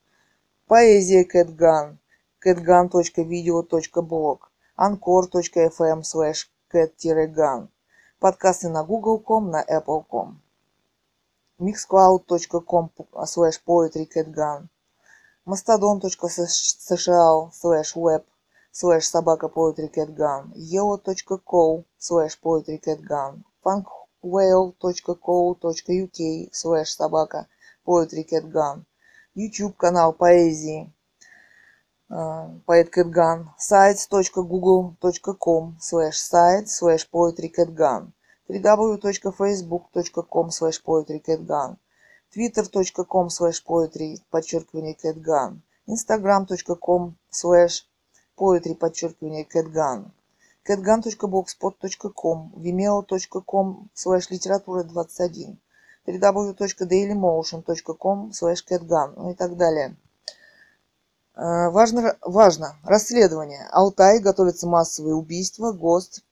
поэзия 0.67 1.23
catgun 1.23 1.97
catgun.video.blog 2.43 4.48
anchor.fm 4.85 6.03
slash 6.03 6.47
cat-gun 6.71 7.67
подкасты 8.19 8.69
на 8.69 8.83
google.com, 8.83 9.49
на 9.49 9.61
apple.com 9.61 10.39
mixcloud.com 11.59 12.89
slash 13.25 13.59
poetry 13.65 14.05
catgun 14.05 14.69
mastodon.social 15.45 17.51
slash 17.51 17.95
web 17.95 18.23
slash 18.71 19.05
собака 19.13 19.49
poetry 19.49 19.89
catgun 19.89 20.51
yellow.co 20.55 21.85
slash 21.97 22.39
poetry 22.39 22.79
catgun 22.85 23.43
funkwhale.co.uk 23.63 26.19
slash 26.53 26.89
собака 26.99 27.47
poetry 27.85 28.23
catgun 28.23 28.85
YouTube 29.35 29.75
канал 29.77 30.13
поэзии 30.13 30.93
Кэтган 32.95 33.39
sites.google.com 33.69 35.63
slash 35.87 36.17
site 36.31 36.67
slash 36.77 37.03
poetry 37.13 37.49
catgun 37.57 38.01
www.facebook.com 38.49 40.45
slash 40.57 40.79
poetry 40.87 41.19
catgun 41.27 41.71
twitter.com 42.31 43.29
slash 43.29 43.63
poetry, 43.63 44.17
подчеркивание 44.31 44.95
catgun, 44.95 45.61
instagram.com 45.87 47.15
slash 47.31 47.85
poetry, 48.37 48.75
подчеркивание, 48.75 49.45
catgun, 49.53 50.11
catgun.blogspot.com, 50.63 52.51
vimeo.com, 52.55 53.89
slash 53.95 54.29
литература 54.29 54.83
21, 54.83 55.57
www.dailymotion.com, 56.05 58.31
slash 58.31 58.63
catgun, 58.63 59.13
ну 59.17 59.31
и 59.31 59.33
так 59.33 59.57
далее. 59.57 59.95
Э, 61.39 61.69
важно, 61.69 62.17
важно, 62.21 62.75
расследование. 62.83 63.67
Алтай 63.71 64.19
готовится 64.19 64.67
массовые 64.67 65.15
убийства. 65.15 65.71
ГОСТ 65.71 66.25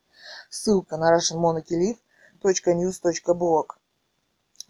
Ссылка 0.50 0.96
на 0.96 1.16
russianmonarchylive.news.blog. 1.16 3.66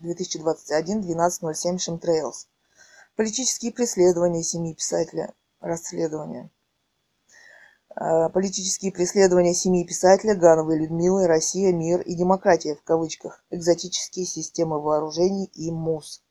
2021, 0.02 1.00
12.07, 1.00 1.78
Шимтрейлс. 1.78 2.48
Политические 3.14 3.72
преследования 3.72 4.42
семьи 4.42 4.74
писателя. 4.74 5.32
Расследование. 5.60 6.50
А, 7.94 8.28
политические 8.30 8.90
преследования 8.90 9.54
семьи 9.54 9.86
писателя 9.86 10.34
Гановой 10.34 10.78
Людмилы, 10.78 11.28
Россия, 11.28 11.72
мир 11.72 12.00
и 12.00 12.14
демократия 12.14 12.74
в 12.74 12.82
кавычках. 12.82 13.44
Экзотические 13.50 14.26
системы 14.26 14.80
вооружений 14.80 15.48
и 15.54 15.70
МУС. 15.70 16.24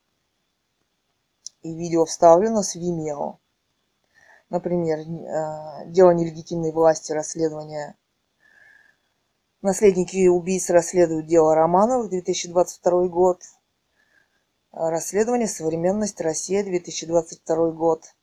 И 1.63 1.75
видео 1.75 2.05
вставлено 2.05 2.63
с 2.63 2.77
Vimeo. 2.77 3.39
Например, 4.51 4.99
э, 4.99 5.91
дело 5.91 6.11
нелегитимной 6.13 6.73
власти 6.73 7.11
расследования. 7.13 7.97
Наследники 9.63 10.29
убийц 10.29 10.71
расследуют 10.71 11.27
дело 11.27 11.55
Романовых, 11.55 12.11
2022 12.11 13.09
год. 13.09 13.43
Расследование 14.73 15.49
«Современность. 15.49 16.21
Россия», 16.21 16.63
2022 16.63 17.71
год. 17.71 18.15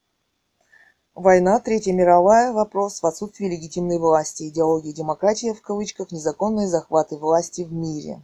Война, 1.22 1.60
Третья 1.60 1.94
мировая, 1.94 2.52
вопрос 2.52 3.04
в 3.04 3.06
отсутствии 3.06 3.46
легитимной 3.46 4.00
власти, 4.00 4.50
идеология 4.50 4.92
демократия, 4.92 5.54
в 5.54 5.62
кавычках, 5.62 6.12
незаконные 6.12 6.68
захваты 6.68 7.16
власти 7.16 7.62
в 7.62 7.72
мире. 7.72 8.24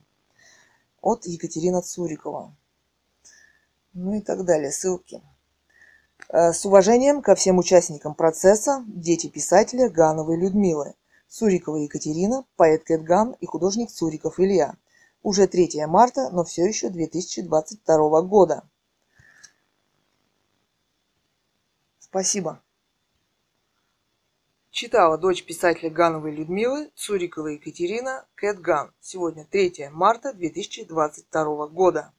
От 0.99 1.27
Екатерина 1.27 1.83
Цурикова. 1.83 2.55
Ну 3.93 4.13
и 4.15 4.21
так 4.21 4.45
далее, 4.45 4.71
ссылки. 4.71 5.21
Э, 6.29 6.51
с 6.53 6.65
уважением 6.65 7.21
ко 7.21 7.35
всем 7.35 7.59
участникам 7.59 8.15
процесса, 8.15 8.83
дети 8.87 9.27
писателя 9.27 9.91
Гановой 9.91 10.37
Людмилы, 10.37 10.95
Цурикова 11.27 11.75
Екатерина, 11.75 12.45
поэт 12.55 12.83
Кэтган 12.83 13.35
и 13.39 13.45
художник 13.45 13.91
Цуриков 13.91 14.39
Илья. 14.39 14.73
Уже 15.21 15.45
3 15.45 15.85
марта, 15.85 16.31
но 16.31 16.43
все 16.43 16.65
еще 16.65 16.89
2022 16.89 18.21
года. 18.23 18.63
Спасибо. 21.99 22.59
Читала 24.79 25.17
дочь 25.17 25.43
писателя 25.43 25.89
Гановой 25.89 26.35
Людмилы, 26.35 26.91
Цурикова 26.93 27.47
Екатерина, 27.47 28.27
Кэт 28.35 28.59
Ган. 28.59 28.93
Сегодня 28.99 29.43
3 29.43 29.89
марта 29.91 30.33
2022 30.33 31.67
года. 31.69 32.13